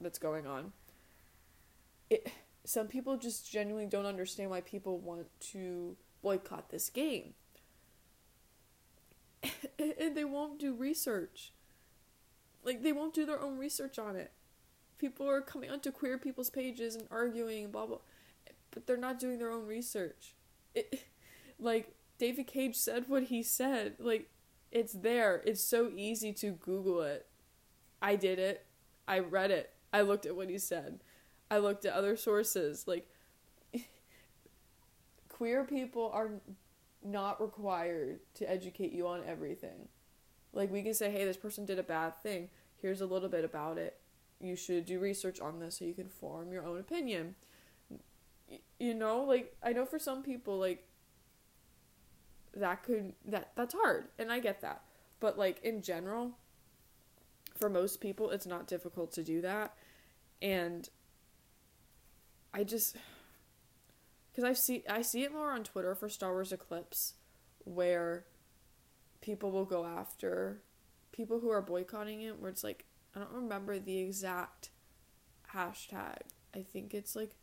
that's 0.00 0.18
going 0.18 0.46
on. 0.46 0.72
It 2.10 2.30
some 2.64 2.86
people 2.86 3.16
just 3.16 3.50
genuinely 3.50 3.88
don't 3.88 4.06
understand 4.06 4.50
why 4.50 4.60
people 4.60 4.98
want 4.98 5.26
to 5.40 5.96
boycott 6.22 6.70
this 6.70 6.88
game. 6.88 7.34
and 9.78 10.16
they 10.16 10.24
won't 10.24 10.58
do 10.58 10.74
research. 10.74 11.52
Like, 12.64 12.82
they 12.82 12.92
won't 12.92 13.14
do 13.14 13.26
their 13.26 13.40
own 13.40 13.58
research 13.58 13.98
on 13.98 14.14
it. 14.14 14.30
People 14.98 15.28
are 15.28 15.40
coming 15.40 15.70
onto 15.70 15.90
queer 15.90 16.16
people's 16.16 16.50
pages 16.50 16.94
and 16.94 17.08
arguing, 17.10 17.72
blah, 17.72 17.86
blah, 17.86 17.98
but 18.70 18.86
they're 18.86 18.96
not 18.96 19.18
doing 19.18 19.38
their 19.38 19.50
own 19.50 19.66
research. 19.66 20.34
It, 20.74 21.02
like, 21.58 21.92
David 22.22 22.46
Cage 22.46 22.76
said 22.76 23.06
what 23.08 23.24
he 23.24 23.42
said. 23.42 23.96
Like, 23.98 24.30
it's 24.70 24.92
there. 24.92 25.42
It's 25.44 25.60
so 25.60 25.90
easy 25.96 26.32
to 26.34 26.52
Google 26.52 27.02
it. 27.02 27.26
I 28.00 28.14
did 28.14 28.38
it. 28.38 28.64
I 29.08 29.18
read 29.18 29.50
it. 29.50 29.72
I 29.92 30.02
looked 30.02 30.24
at 30.24 30.36
what 30.36 30.48
he 30.48 30.56
said. 30.56 31.00
I 31.50 31.58
looked 31.58 31.84
at 31.84 31.94
other 31.94 32.16
sources. 32.16 32.86
Like, 32.86 33.08
queer 35.28 35.64
people 35.64 36.12
are 36.14 36.30
not 37.04 37.40
required 37.40 38.20
to 38.34 38.48
educate 38.48 38.92
you 38.92 39.08
on 39.08 39.22
everything. 39.26 39.88
Like, 40.52 40.70
we 40.70 40.84
can 40.84 40.94
say, 40.94 41.10
hey, 41.10 41.24
this 41.24 41.36
person 41.36 41.64
did 41.64 41.80
a 41.80 41.82
bad 41.82 42.22
thing. 42.22 42.50
Here's 42.76 43.00
a 43.00 43.06
little 43.06 43.30
bit 43.30 43.44
about 43.44 43.78
it. 43.78 43.98
You 44.40 44.54
should 44.54 44.86
do 44.86 45.00
research 45.00 45.40
on 45.40 45.58
this 45.58 45.80
so 45.80 45.86
you 45.86 45.94
can 45.94 46.08
form 46.08 46.52
your 46.52 46.64
own 46.64 46.78
opinion. 46.78 47.34
You 48.78 48.94
know, 48.94 49.24
like, 49.24 49.56
I 49.60 49.72
know 49.72 49.84
for 49.84 49.98
some 49.98 50.22
people, 50.22 50.56
like, 50.56 50.86
that 52.54 52.82
could, 52.82 53.12
that, 53.26 53.52
that's 53.56 53.74
hard. 53.74 54.08
And 54.18 54.32
I 54.32 54.40
get 54.40 54.60
that. 54.60 54.82
But, 55.20 55.38
like, 55.38 55.62
in 55.62 55.82
general, 55.82 56.32
for 57.56 57.68
most 57.68 58.00
people, 58.00 58.30
it's 58.30 58.46
not 58.46 58.66
difficult 58.66 59.12
to 59.12 59.22
do 59.22 59.40
that. 59.42 59.74
And 60.40 60.88
I 62.54 62.64
just 62.64 62.96
because 64.30 64.44
I 64.44 64.52
see 64.52 64.84
I 64.88 65.02
see 65.02 65.22
it 65.22 65.32
more 65.32 65.50
on 65.50 65.64
Twitter 65.64 65.94
for 65.94 66.08
Star 66.08 66.32
Wars 66.32 66.52
Eclipse, 66.52 67.14
where 67.64 68.24
people 69.20 69.50
will 69.50 69.64
go 69.64 69.84
after 69.84 70.62
people 71.12 71.40
who 71.40 71.50
are 71.50 71.62
boycotting 71.62 72.22
it. 72.22 72.38
Where 72.38 72.50
it's 72.50 72.64
like 72.64 72.84
I 73.14 73.20
don't 73.20 73.32
remember 73.32 73.78
the 73.78 73.98
exact 73.98 74.70
hashtag. 75.54 76.18
I 76.54 76.62
think 76.62 76.92
it's 76.92 77.16
like 77.16 77.36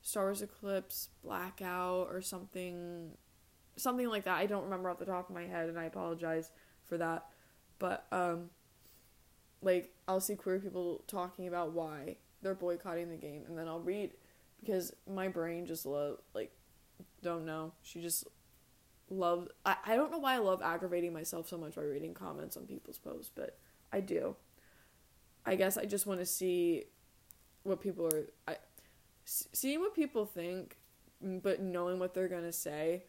Star 0.00 0.24
Wars 0.24 0.42
Eclipse 0.42 1.10
blackout 1.22 2.08
or 2.10 2.22
something, 2.22 3.16
something 3.78 4.08
like 4.08 4.24
that. 4.24 4.36
I 4.36 4.46
don't 4.46 4.64
remember 4.64 4.90
off 4.90 4.98
the 4.98 5.06
top 5.06 5.28
of 5.28 5.34
my 5.34 5.46
head, 5.46 5.68
and 5.68 5.78
I 5.78 5.84
apologize 5.84 6.50
for 6.84 6.98
that. 6.98 7.26
But 7.78 8.06
um, 8.12 8.50
like 9.62 9.92
I'll 10.06 10.20
see 10.20 10.36
queer 10.36 10.58
people 10.58 11.04
talking 11.06 11.48
about 11.48 11.72
why 11.72 12.16
they're 12.42 12.54
boycotting 12.54 13.10
the 13.10 13.16
game 13.16 13.42
and 13.48 13.58
then 13.58 13.66
I'll 13.66 13.80
read 13.80 14.12
because 14.60 14.92
my 15.12 15.28
brain 15.28 15.66
just 15.66 15.86
love 15.86 16.18
like 16.34 16.52
don't 17.22 17.44
know. 17.44 17.72
She 17.82 18.00
just 18.00 18.24
love 19.10 19.48
I, 19.64 19.76
I 19.86 19.96
don't 19.96 20.10
know 20.10 20.18
why 20.18 20.34
I 20.34 20.38
love 20.38 20.62
aggravating 20.62 21.12
myself 21.12 21.48
so 21.48 21.58
much 21.58 21.74
by 21.74 21.82
reading 21.82 22.14
comments 22.14 22.56
on 22.56 22.66
people's 22.66 22.98
posts, 22.98 23.30
but 23.34 23.58
I 23.92 24.00
do. 24.00 24.36
I 25.46 25.54
guess 25.54 25.76
I 25.76 25.84
just 25.84 26.06
want 26.06 26.20
to 26.20 26.26
see 26.26 26.84
what 27.62 27.80
people 27.80 28.06
are 28.06 28.26
I 28.46 28.56
seeing 29.24 29.80
what 29.80 29.94
people 29.94 30.24
think 30.24 30.76
but 31.20 31.60
knowing 31.60 31.98
what 31.98 32.14
they're 32.14 32.28
to 32.28 32.52
say 32.52 33.02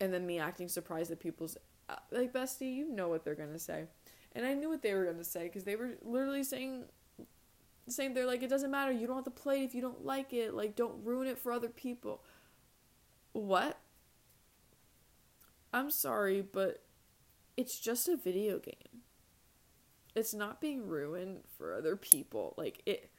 and 0.00 0.12
then 0.12 0.26
me 0.26 0.38
acting 0.38 0.68
surprised 0.68 1.10
that 1.10 1.20
people's 1.20 1.56
uh, 1.88 1.96
like 2.10 2.32
bestie, 2.32 2.74
you 2.74 2.88
know 2.88 3.08
what 3.08 3.24
they're 3.24 3.34
to 3.52 3.58
say. 3.58 3.84
And 4.32 4.44
I 4.44 4.54
knew 4.54 4.68
what 4.68 4.82
they 4.82 4.94
were 4.94 5.04
to 5.18 5.24
say 5.24 5.48
cuz 5.48 5.64
they 5.64 5.76
were 5.76 5.92
literally 6.02 6.44
saying 6.44 6.86
saying 7.88 8.14
they're 8.14 8.26
like 8.26 8.42
it 8.42 8.48
doesn't 8.48 8.70
matter, 8.70 8.92
you 8.92 9.06
don't 9.06 9.16
have 9.16 9.24
to 9.24 9.30
play 9.30 9.62
if 9.64 9.74
you 9.74 9.80
don't 9.80 10.04
like 10.04 10.32
it, 10.32 10.54
like 10.54 10.74
don't 10.74 11.04
ruin 11.04 11.28
it 11.28 11.38
for 11.38 11.52
other 11.52 11.68
people. 11.68 12.22
What? 13.32 13.78
I'm 15.72 15.90
sorry, 15.90 16.40
but 16.40 16.84
it's 17.56 17.78
just 17.78 18.08
a 18.08 18.16
video 18.16 18.58
game. 18.58 19.02
It's 20.14 20.32
not 20.32 20.60
being 20.60 20.86
ruined 20.86 21.40
for 21.58 21.74
other 21.74 21.96
people. 21.96 22.54
Like 22.56 22.80
it 22.86 23.10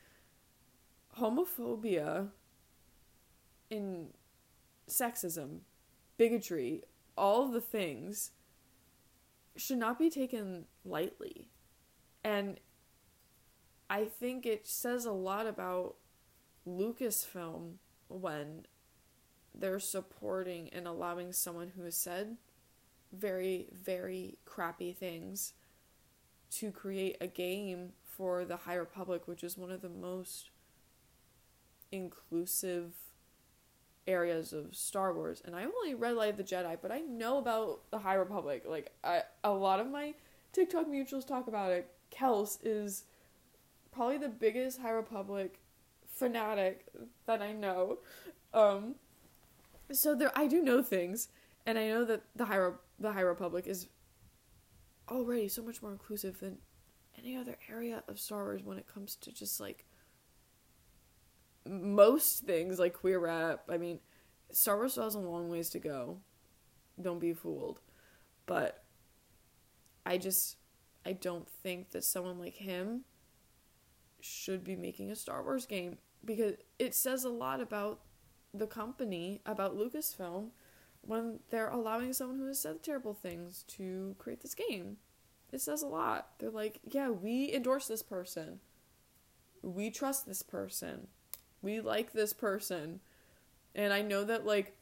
homophobia 1.20 2.30
and 3.72 4.14
sexism, 4.90 5.60
bigotry, 6.18 6.84
all 7.18 7.46
of 7.46 7.54
the 7.54 7.62
things 7.62 8.32
should 9.56 9.78
not 9.78 9.98
be 9.98 10.10
taken 10.10 10.66
lightly. 10.84 11.50
And 12.24 12.60
I 13.90 14.06
think 14.06 14.46
it 14.46 14.68
says 14.68 15.06
a 15.06 15.12
lot 15.12 15.48
about 15.48 15.96
Lucasfilm 16.68 17.76
when 18.08 18.66
they're 19.54 19.80
supporting 19.80 20.70
and 20.70 20.88
allowing 20.88 21.32
someone 21.32 21.72
who 21.76 21.84
has 21.84 21.96
said 21.96 22.38
very, 23.14 23.68
very 23.72 24.38
crappy 24.46 24.92
things 24.92 25.54
to 26.52 26.72
create 26.72 27.18
a 27.22 27.28
game 27.28 27.94
for 28.04 28.46
the 28.46 28.58
High 28.58 28.76
Republic, 28.76 29.28
which 29.28 29.44
is 29.44 29.58
one 29.58 29.72
of 29.72 29.82
the 29.82 29.90
most 29.90 30.50
inclusive 31.92 32.94
areas 34.08 34.54
of 34.54 34.76
Star 34.76 35.14
Wars. 35.14 35.42
And 35.46 35.56
I 35.56 35.66
only 35.66 35.96
read 35.96 36.16
Light 36.16 36.32
of 36.32 36.38
the 36.38 36.44
Jedi, 36.44 36.78
but 36.82 36.92
I 36.92 37.00
know 37.00 37.38
about 37.38 37.90
the 37.92 38.00
High 38.00 38.16
Republic. 38.16 38.64
Like 38.68 38.92
I 39.04 39.24
a 39.44 39.52
lot 39.52 39.80
of 39.80 39.88
my 39.90 40.14
TikTok 40.54 40.88
mutuals 40.88 41.28
talk 41.28 41.48
about 41.48 41.72
it. 41.72 41.90
Kels 42.12 42.60
is 42.64 43.04
probably 43.92 44.18
the 44.18 44.30
biggest 44.30 44.82
High 44.82 44.92
Republic 44.92 45.60
fanatic 46.08 46.86
that 47.26 47.42
I 47.42 47.52
know. 47.52 48.00
Um 48.54 48.96
so 49.92 50.16
there 50.16 50.32
I 50.36 50.48
do 50.48 50.62
know 50.62 50.82
things 50.82 51.30
and 51.66 51.78
I 51.78 51.88
know 51.88 52.06
that 52.06 52.24
the 52.36 52.46
High 52.46 52.70
the 53.00 53.14
High 53.14 53.22
Republic 53.22 53.68
is 53.68 53.88
already 55.10 55.48
so 55.48 55.62
much 55.62 55.82
more 55.82 55.92
inclusive 55.92 56.40
than 56.40 56.58
any 57.18 57.36
other 57.36 57.58
area 57.70 58.04
of 58.08 58.20
Star 58.20 58.44
Wars 58.44 58.64
when 58.64 58.78
it 58.78 58.88
comes 58.92 59.16
to 59.16 59.32
just 59.32 59.60
like 59.60 59.86
most 61.68 62.46
things 62.46 62.80
like 62.80 62.94
queer 62.94 63.20
rap. 63.20 63.64
I 63.70 63.78
mean, 63.78 64.00
Star 64.52 64.78
Wars 64.78 64.94
still 64.94 65.06
has 65.06 65.16
a 65.16 65.20
long 65.20 65.50
ways 65.50 65.70
to 65.72 65.80
go. 65.80 66.20
Don't 67.02 67.20
be 67.20 67.34
fooled. 67.34 67.80
But 68.46 68.84
I 70.06 70.18
just 70.18 70.58
I 71.06 71.14
don't 71.14 71.50
think 71.50 71.92
that 71.92 72.04
someone 72.04 72.40
like 72.40 72.56
him 72.56 73.02
should 74.20 74.64
be 74.64 74.76
making 74.76 75.12
a 75.12 75.16
Star 75.16 75.44
Wars 75.44 75.66
game 75.66 75.98
because 76.24 76.54
it 76.80 76.96
says 76.96 77.24
a 77.24 77.30
lot 77.30 77.62
about 77.62 78.02
the 78.54 78.68
company, 78.68 79.42
about 79.46 79.78
Lucasfilm 79.78 80.50
when 81.02 81.40
they're 81.52 81.70
allowing 81.70 82.14
someone 82.14 82.40
who 82.40 82.48
has 82.48 82.60
said 82.60 82.82
terrible 82.82 83.14
things 83.14 83.64
to 83.68 84.16
create 84.18 84.42
this 84.42 84.56
game. 84.56 84.98
It 85.52 85.62
says 85.62 85.84
a 85.84 85.88
lot. 85.88 86.32
They're 86.40 86.50
like, 86.50 86.80
yeah, 86.84 87.10
we 87.10 87.54
endorse 87.54 87.88
this 87.88 88.02
person. 88.02 88.60
We 89.62 89.92
trust 89.92 90.26
this 90.26 90.42
person. 90.42 91.08
We 91.66 91.82
like 91.82 92.14
this 92.14 92.32
person. 92.32 93.00
And 93.74 93.92
I 93.92 94.04
know 94.04 94.24
that, 94.24 94.46
like, 94.46 94.78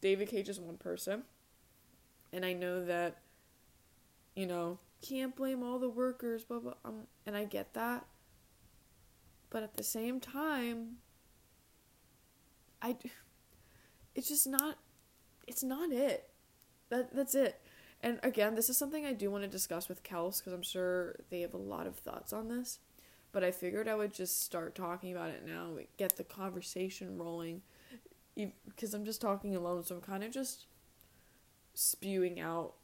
David 0.00 0.28
Cage 0.28 0.48
is 0.48 0.60
one 0.60 0.76
person. 0.76 1.24
And 2.32 2.44
I 2.44 2.52
know 2.52 2.84
that, 2.84 3.18
you 4.36 4.46
know, 4.46 4.78
can't 5.02 5.34
blame 5.34 5.64
all 5.64 5.80
the 5.80 5.88
workers, 5.88 6.44
blah, 6.44 6.60
blah. 6.60 6.74
Um, 6.84 7.08
and 7.26 7.36
I 7.36 7.44
get 7.44 7.74
that. 7.74 8.06
But 9.50 9.64
at 9.64 9.76
the 9.76 9.82
same 9.82 10.20
time, 10.20 10.98
I. 12.80 12.96
It's 14.14 14.28
just 14.28 14.46
not 14.46 14.78
it's 15.48 15.62
not 15.64 15.90
it. 15.90 16.28
That 16.90 17.14
that's 17.14 17.34
it. 17.34 17.60
And 18.00 18.20
again, 18.22 18.54
this 18.54 18.68
is 18.68 18.76
something 18.76 19.04
I 19.04 19.12
do 19.12 19.30
want 19.30 19.42
to 19.42 19.48
discuss 19.48 19.88
with 19.88 20.04
Kels 20.04 20.38
because 20.38 20.52
I'm 20.52 20.62
sure 20.62 21.16
they 21.30 21.40
have 21.40 21.54
a 21.54 21.58
lot 21.58 21.86
of 21.88 21.96
thoughts 21.96 22.32
on 22.32 22.48
this. 22.48 22.78
But 23.32 23.44
I 23.44 23.50
figured 23.50 23.88
I 23.88 23.94
would 23.94 24.12
just 24.12 24.42
start 24.42 24.74
talking 24.74 25.12
about 25.12 25.30
it 25.30 25.46
now, 25.46 25.70
get 25.96 26.16
the 26.16 26.24
conversation 26.24 27.18
rolling, 27.18 27.62
because 28.34 28.94
I'm 28.94 29.04
just 29.04 29.20
talking 29.20 29.54
alone. 29.54 29.84
So 29.84 29.96
I'm 29.96 30.00
kind 30.00 30.24
of 30.24 30.32
just 30.32 30.66
spewing 31.74 32.40
out 32.40 32.74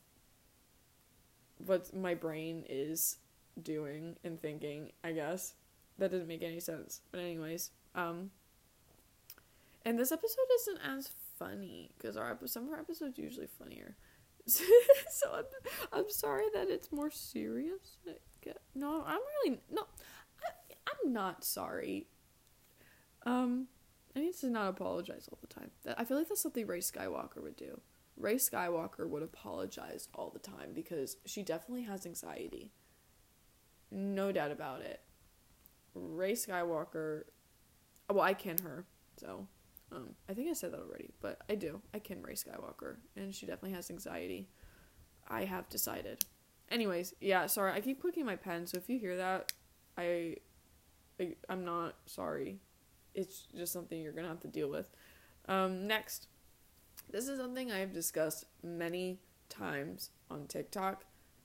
what 1.59 1.95
my 1.95 2.15
brain 2.15 2.65
is 2.69 3.19
doing 3.63 4.17
and 4.23 4.41
thinking. 4.41 4.93
I 5.03 5.13
guess 5.13 5.55
that 5.99 6.11
doesn't 6.11 6.29
make 6.29 6.43
any 6.43 6.61
sense. 6.61 7.01
But 7.11 7.21
anyways, 7.21 7.71
um, 7.95 8.31
and 9.85 9.99
this 9.99 10.13
episode 10.13 10.47
isn't 10.61 10.79
as 10.85 11.11
funny 11.39 11.91
because 11.97 12.17
our 12.17 12.31
episode, 12.31 12.51
some 12.51 12.67
of 12.67 12.73
our 12.73 12.81
episodes 12.81 13.19
usually 13.19 13.49
funnier. 13.59 13.97
so 14.47 14.61
I'm, 15.33 15.45
I'm 15.93 16.11
sorry 16.11 16.45
that 16.55 16.69
it's 16.69 16.93
more 16.93 17.11
serious. 17.11 17.99
No, 18.75 19.03
I'm 19.07 19.21
really 19.43 19.61
no. 19.73 19.87
I'm 20.87 21.13
not 21.13 21.45
sorry. 21.45 22.07
Um, 23.27 23.69
I 24.15 24.21
need 24.21 24.35
to 24.35 24.51
not 24.51 24.69
apologize 24.69 25.29
all 25.31 25.39
the 25.41 25.47
time. 25.47 25.71
I 25.97 26.05
feel 26.05 26.19
like 26.19 26.29
that's 26.29 26.43
something 26.43 26.67
Rey 26.67 26.81
Skywalker 26.81 27.43
would 27.43 27.57
do. 27.57 27.81
Rey 28.17 28.37
Skywalker 28.37 29.09
would 29.09 29.23
apologize 29.23 30.09
all 30.15 30.31
the 30.31 30.39
time 30.39 30.73
because 30.73 31.17
she 31.25 31.43
definitely 31.43 31.83
has 31.83 32.07
anxiety. 32.07 32.71
No 33.91 34.31
doubt 34.31 34.53
about 34.53 34.83
it. 34.83 35.01
Rey 35.95 36.33
Skywalker. 36.33 37.23
Well, 38.11 38.25
I 38.25 38.35
can 38.35 38.59
her, 38.59 38.85
so 39.17 39.49
um, 39.93 40.11
I 40.29 40.35
think 40.35 40.51
I 40.51 40.53
said 40.53 40.73
that 40.73 40.81
already, 40.81 41.11
but 41.21 41.41
I 41.49 41.55
do. 41.55 41.81
I 41.93 41.99
can 41.99 42.23
Rey 42.23 42.35
Skywalker, 42.35 42.97
and 43.17 43.35
she 43.35 43.47
definitely 43.47 43.73
has 43.73 43.91
anxiety. 43.91 44.49
I 45.29 45.45
have 45.45 45.69
decided. 45.69 46.25
Anyways, 46.71 47.15
yeah, 47.21 47.47
sorry, 47.47 47.73
I 47.73 47.81
keep 47.81 48.01
clicking 48.01 48.27
my 48.27 48.37
pen, 48.37 48.67
so 48.67 48.77
if 48.77 48.89
you 48.89 48.99
hear 48.99 49.17
that, 49.17 49.53
I, 49.97 50.37
I 51.21 51.35
I'm 51.49 51.65
not 51.65 51.97
sorry. 52.07 52.59
It's 53.15 53.47
just 53.57 53.73
something 53.73 54.01
you're 54.01 54.13
gonna 54.13 54.29
have 54.29 54.41
to 54.41 54.49
deal 54.49 54.69
with. 54.69 54.87
Um, 55.47 55.87
next, 55.87 56.29
this 57.11 57.29
is 57.29 57.39
something 57.39 57.71
I've 57.71 57.93
discussed 57.93 58.47
many 58.63 59.19
times 59.49 60.11
on 60.31 60.47
TikTok, 60.47 61.05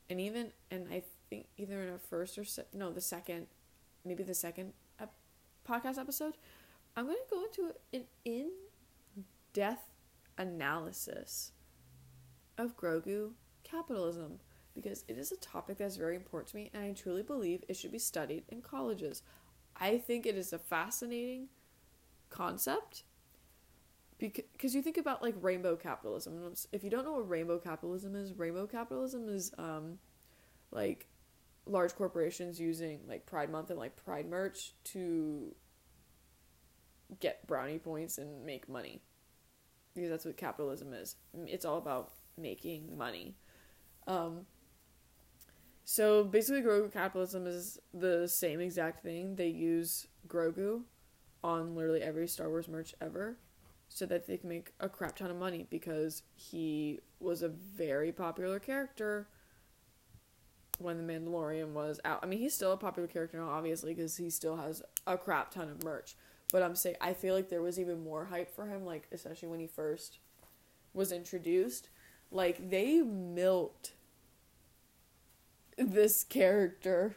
and 0.09 0.19
even 0.19 0.51
and 0.71 0.87
I 0.91 1.03
think 1.29 1.47
either 1.57 1.81
in 1.81 1.89
a 1.93 1.97
first 1.97 2.37
or 2.37 2.45
se- 2.45 2.65
no 2.73 2.91
the 2.91 3.01
second, 3.01 3.47
maybe 4.03 4.23
the 4.23 4.33
second 4.33 4.73
ep- 4.99 5.13
podcast 5.67 5.97
episode 5.99 6.35
I'm 6.95 7.05
going 7.05 7.17
to 7.17 7.35
go 7.35 7.43
into 7.43 7.73
an 7.93 8.03
in 8.25 8.49
depth 9.53 9.89
analysis 10.37 11.51
of 12.57 12.75
Grogu 12.75 13.31
capitalism 13.63 14.39
because 14.75 15.05
it 15.07 15.17
is 15.17 15.31
a 15.31 15.37
topic 15.37 15.77
that's 15.77 15.95
very 15.95 16.15
important 16.15 16.49
to 16.49 16.55
me 16.57 16.69
and 16.73 16.83
I 16.83 16.91
truly 16.91 17.23
believe 17.23 17.63
it 17.67 17.75
should 17.75 17.91
be 17.91 17.99
studied 17.99 18.43
in 18.49 18.61
colleges. 18.61 19.21
I 19.79 19.97
think 19.97 20.25
it 20.25 20.35
is 20.35 20.53
a 20.53 20.59
fascinating 20.59 21.47
concept 22.29 23.03
because 24.17 24.75
you 24.75 24.81
think 24.81 24.97
about 24.97 25.21
like 25.23 25.35
rainbow 25.41 25.75
capitalism. 25.77 26.53
If 26.73 26.83
you 26.83 26.89
don't 26.89 27.05
know 27.05 27.13
what 27.13 27.29
rainbow 27.29 27.57
capitalism 27.57 28.15
is, 28.15 28.33
rainbow 28.33 28.67
capitalism 28.67 29.29
is 29.29 29.51
um 29.57 29.99
like 30.71 31.07
large 31.65 31.95
corporations 31.95 32.59
using 32.59 32.99
like 33.07 33.25
Pride 33.25 33.49
Month 33.49 33.69
and 33.69 33.79
like 33.79 33.95
Pride 33.95 34.29
merch 34.29 34.73
to 34.85 35.55
get 37.19 37.47
brownie 37.47 37.79
points 37.79 38.17
and 38.17 38.45
make 38.45 38.67
money. 38.67 39.01
Because 39.95 40.09
that's 40.09 40.25
what 40.25 40.37
capitalism 40.37 40.93
is. 40.93 41.15
It's 41.45 41.65
all 41.65 41.77
about 41.77 42.11
making 42.37 42.97
money. 42.97 43.35
Um, 44.07 44.45
so 45.91 46.23
basically, 46.23 46.61
Grogu 46.61 46.93
capitalism 46.93 47.47
is 47.47 47.79
the 47.95 48.27
same 48.27 48.59
exact 48.59 49.01
thing. 49.01 49.35
They 49.35 49.47
use 49.47 50.05
Grogu 50.27 50.83
on 51.43 51.73
literally 51.75 52.03
every 52.03 52.27
Star 52.27 52.47
Wars 52.47 52.67
merch 52.67 52.93
ever 53.01 53.39
so 53.87 54.05
that 54.05 54.27
they 54.27 54.37
can 54.37 54.49
make 54.49 54.71
a 54.79 54.87
crap 54.87 55.15
ton 55.15 55.31
of 55.31 55.37
money 55.37 55.65
because 55.71 56.21
he 56.35 56.99
was 57.19 57.41
a 57.41 57.49
very 57.49 58.11
popular 58.11 58.59
character 58.59 59.29
when 60.77 61.07
The 61.07 61.11
Mandalorian 61.11 61.73
was 61.73 61.99
out. 62.05 62.19
I 62.21 62.27
mean, 62.27 62.37
he's 62.37 62.53
still 62.53 62.73
a 62.73 62.77
popular 62.77 63.07
character 63.07 63.39
now, 63.39 63.49
obviously, 63.49 63.95
because 63.95 64.15
he 64.15 64.29
still 64.29 64.57
has 64.57 64.83
a 65.07 65.17
crap 65.17 65.49
ton 65.49 65.69
of 65.69 65.83
merch. 65.83 66.15
But 66.51 66.61
I'm 66.61 66.75
saying 66.75 66.97
I 67.01 67.13
feel 67.13 67.33
like 67.33 67.49
there 67.49 67.63
was 67.63 67.79
even 67.79 68.03
more 68.03 68.25
hype 68.25 68.53
for 68.53 68.67
him, 68.67 68.85
like 68.85 69.07
especially 69.11 69.47
when 69.47 69.59
he 69.59 69.65
first 69.65 70.19
was 70.93 71.11
introduced. 71.11 71.89
Like 72.29 72.69
they 72.69 73.01
milked 73.01 73.93
this 75.79 76.23
character. 76.23 77.15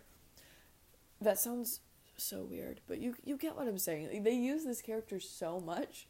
That 1.21 1.39
sounds 1.39 1.81
so 2.17 2.43
weird, 2.43 2.81
but 2.87 2.99
you 2.99 3.15
you 3.25 3.37
get 3.37 3.57
what 3.57 3.69
I'm 3.69 3.79
saying. 3.79 4.09
Like, 4.13 4.25
they 4.25 4.35
use 4.35 4.65
this 4.65 4.81
character 4.81 5.21
so 5.21 5.61
much, 5.61 6.07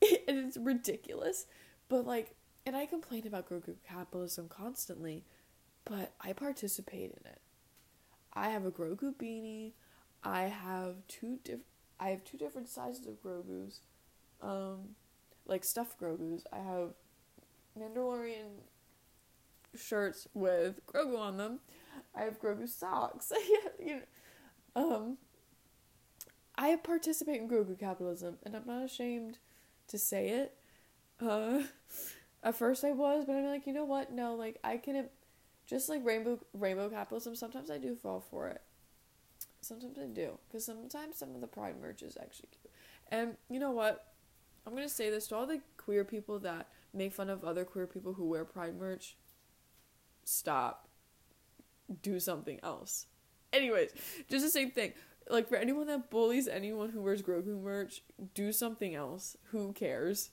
and 0.02 0.38
it's 0.38 0.56
ridiculous. 0.56 1.46
But 1.88 2.06
like, 2.06 2.34
and 2.66 2.76
I 2.76 2.86
complain 2.86 3.26
about 3.26 3.48
Grogu 3.48 3.76
capitalism 3.86 4.48
constantly, 4.48 5.24
but 5.84 6.12
I 6.20 6.32
participate 6.32 7.10
in 7.10 7.30
it. 7.30 7.40
I 8.32 8.50
have 8.50 8.64
a 8.64 8.70
Grogu 8.70 9.14
beanie. 9.14 9.72
I 10.22 10.44
have 10.44 11.06
two 11.08 11.38
diff- 11.44 11.60
I 12.00 12.08
have 12.08 12.24
two 12.24 12.38
different 12.38 12.68
sizes 12.68 13.06
of 13.06 13.22
Grogu's, 13.22 13.80
um, 14.42 14.96
like 15.46 15.64
stuffed 15.64 16.00
Grogu's. 16.00 16.44
I 16.52 16.58
have 16.58 16.94
Mandalorian 17.78 18.62
shirts 19.76 20.28
with 20.34 20.84
Grogu 20.86 21.18
on 21.18 21.36
them. 21.36 21.60
I 22.14 22.22
have 22.22 22.40
Grogu 22.40 22.68
socks. 22.68 23.32
you 23.78 23.96
know, 23.96 24.00
um, 24.76 25.18
I 26.56 26.76
participate 26.76 27.40
in 27.40 27.48
Grogu 27.48 27.78
capitalism, 27.78 28.38
and 28.44 28.54
I'm 28.54 28.66
not 28.66 28.84
ashamed 28.84 29.38
to 29.88 29.98
say 29.98 30.28
it. 30.28 30.56
Uh, 31.20 31.62
at 32.42 32.54
first 32.54 32.84
I 32.84 32.92
was, 32.92 33.24
but 33.24 33.34
I'm 33.34 33.46
like, 33.46 33.66
you 33.66 33.72
know 33.72 33.84
what? 33.84 34.12
No, 34.12 34.34
like 34.34 34.58
I 34.62 34.76
can, 34.76 35.08
just 35.66 35.88
like 35.88 36.04
rainbow 36.04 36.38
rainbow 36.52 36.88
capitalism. 36.88 37.34
Sometimes 37.34 37.70
I 37.70 37.78
do 37.78 37.96
fall 37.96 38.20
for 38.20 38.48
it. 38.48 38.62
Sometimes 39.60 39.98
I 39.98 40.06
do, 40.06 40.38
because 40.46 40.64
sometimes 40.64 41.16
some 41.16 41.34
of 41.34 41.40
the 41.40 41.46
pride 41.46 41.76
merch 41.80 42.02
is 42.02 42.18
actually 42.20 42.50
cute. 42.50 42.72
And 43.08 43.36
you 43.48 43.58
know 43.58 43.70
what? 43.70 44.12
I'm 44.66 44.74
gonna 44.74 44.88
say 44.88 45.10
this 45.10 45.26
to 45.28 45.36
all 45.36 45.46
the 45.46 45.60
queer 45.76 46.04
people 46.04 46.38
that 46.40 46.68
make 46.92 47.12
fun 47.12 47.28
of 47.28 47.44
other 47.44 47.64
queer 47.64 47.86
people 47.86 48.14
who 48.14 48.28
wear 48.28 48.44
pride 48.44 48.78
merch. 48.78 49.16
Stop. 50.24 50.88
Do 52.02 52.18
something 52.18 52.58
else. 52.62 53.06
Anyways, 53.52 53.90
just 54.28 54.44
the 54.44 54.50
same 54.50 54.70
thing. 54.70 54.92
Like 55.28 55.48
for 55.48 55.56
anyone 55.56 55.86
that 55.86 56.10
bullies 56.10 56.48
anyone 56.48 56.90
who 56.90 57.00
wears 57.00 57.22
Grogu 57.22 57.60
merch, 57.60 58.02
do 58.34 58.52
something 58.52 58.94
else. 58.94 59.36
Who 59.50 59.72
cares? 59.72 60.30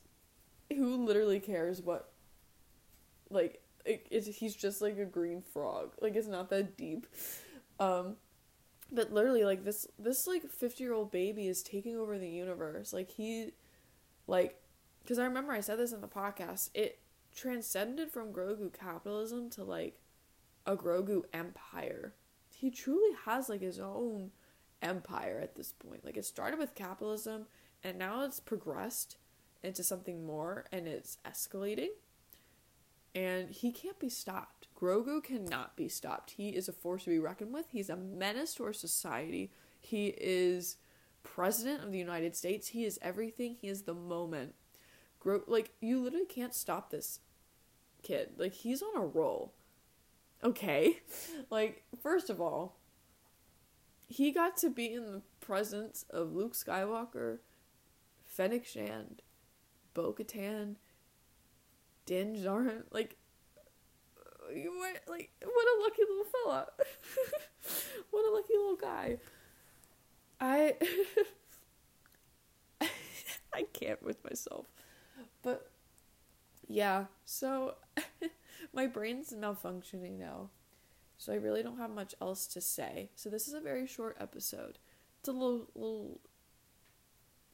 Who 0.70 1.06
literally 1.06 1.40
cares 1.40 1.82
what? 1.82 2.12
Like 3.30 3.62
it, 3.86 4.08
it, 4.10 4.26
he's 4.26 4.56
just 4.56 4.82
like 4.82 4.98
a 4.98 5.06
green 5.06 5.42
frog. 5.42 5.92
Like 6.02 6.16
it's 6.16 6.28
not 6.28 6.50
that 6.50 6.78
deep. 6.78 7.08
Um, 7.80 8.18
but 8.92 9.14
literally 9.14 9.44
like 9.44 9.64
this 9.64 9.88
this 9.98 10.28
like 10.28 10.50
50 10.50 10.84
year 10.84 10.94
old 10.94 11.12
baby 11.12 11.48
is 11.48 11.64
taking 11.64 11.96
over 11.96 12.18
the 12.18 12.30
universe 12.30 12.92
like 12.92 13.10
he 13.10 13.52
like 14.28 14.60
because 15.02 15.18
i 15.18 15.24
remember 15.24 15.54
i 15.54 15.62
said 15.62 15.80
this 15.80 15.94
in 15.94 16.02
the 16.02 16.08
podcast 16.08 16.70
it 16.74 17.00
transcended 17.36 18.12
from 18.12 18.34
grogu 18.34 18.72
capitalism 18.74 19.50
to 19.50 19.63
like 19.63 20.00
a 20.65 20.76
grogu 20.76 21.24
empire 21.34 22.13
he 22.56 22.70
truly 22.70 23.15
has 23.26 23.50
like 23.50 23.62
his 23.62 23.80
own 23.80 24.32
empire 24.82 25.39
at 25.41 25.56
this 25.56 25.72
point 25.72 26.04
like 26.04 26.17
it 26.17 26.26
started 26.26 26.60
with 26.60 26.76
capitalism 26.76 27.46
and 27.84 27.98
now 27.98 28.24
it's 28.24 28.39
progressed 28.39 29.17
into 29.63 29.84
something 29.84 30.26
more 30.26 30.65
and 30.72 30.88
it's 30.88 31.17
escalating 31.26 31.89
and 33.13 33.50
he 33.50 33.72
can't 33.72 34.00
be 34.00 34.10
stopped. 34.10 34.67
Grogu 34.80 35.24
cannot 35.24 35.76
be 35.76 35.88
stopped. 35.88 36.32
He 36.32 36.50
is 36.50 36.67
a 36.67 36.74
force 36.74 37.04
to 37.04 37.10
be 37.10 37.20
reckoned 37.20 37.54
with. 37.54 37.65
He's 37.70 37.89
a 37.89 37.96
menace 37.96 38.56
to 38.56 38.63
our 38.63 38.74
society. 38.74 39.52
He 39.80 40.08
is 40.17 40.78
president 41.24 41.84
of 41.84 41.91
the 41.91 42.00
United 42.00 42.36
States. 42.36 42.70
He 42.70 42.86
is 42.86 42.98
everything. 43.02 43.58
He 43.62 43.67
is 43.67 43.84
the 43.84 43.94
moment. 43.94 44.56
Like 45.26 45.72
you 45.80 46.02
literally 46.02 46.26
can't 46.26 46.54
stop 46.54 46.90
this 46.90 47.20
kid. 48.04 48.32
Like 48.38 48.54
he's 48.54 48.82
on 48.82 48.96
a 48.96 49.06
roll. 49.06 49.54
Okay? 50.44 51.00
Like 51.50 51.84
first 52.02 52.30
of 52.30 52.40
all, 52.40 52.78
he 54.08 54.32
got 54.32 54.58
to 54.58 54.70
be 54.70 54.94
in 54.94 55.12
the 55.12 55.22
presence 55.40 56.06
of 56.10 56.34
Luke 56.34 56.54
Skywalker, 56.54 57.40
Fennec 58.26 58.66
Shand, 58.66 59.22
Bo-Katan, 59.94 60.76
Din 62.06 62.36
Djarin, 62.36 62.84
like, 62.92 63.16
uh, 64.18 64.54
you 64.54 64.72
were 64.72 65.12
like, 65.12 65.32
what 65.44 65.66
a 65.66 65.82
lucky 65.82 66.02
little 66.02 66.26
fella. 66.26 66.68
what 68.12 68.26
a 68.26 68.34
lucky 68.34 68.54
little 68.54 68.76
guy. 68.76 69.18
I, 70.40 70.76
I 73.54 73.64
can't 73.74 74.02
with 74.04 74.24
myself. 74.24 74.68
But, 75.42 75.72
yeah, 76.68 77.06
so 77.26 77.76
my 78.74 78.88
brain's 78.88 79.34
malfunctioning 79.34 80.18
now. 80.18 80.50
So 81.18 81.32
I 81.32 81.36
really 81.36 81.62
don't 81.62 81.78
have 81.78 81.92
much 81.92 82.16
else 82.20 82.48
to 82.48 82.62
say. 82.62 83.12
So 83.16 83.30
this 83.30 83.48
is 83.48 83.54
a 83.54 83.62
very 83.62 83.86
short 83.86 84.18
episode. 84.20 84.80
It's 85.20 85.30
a 85.30 85.32
little, 85.32 85.68
little 85.76 86.20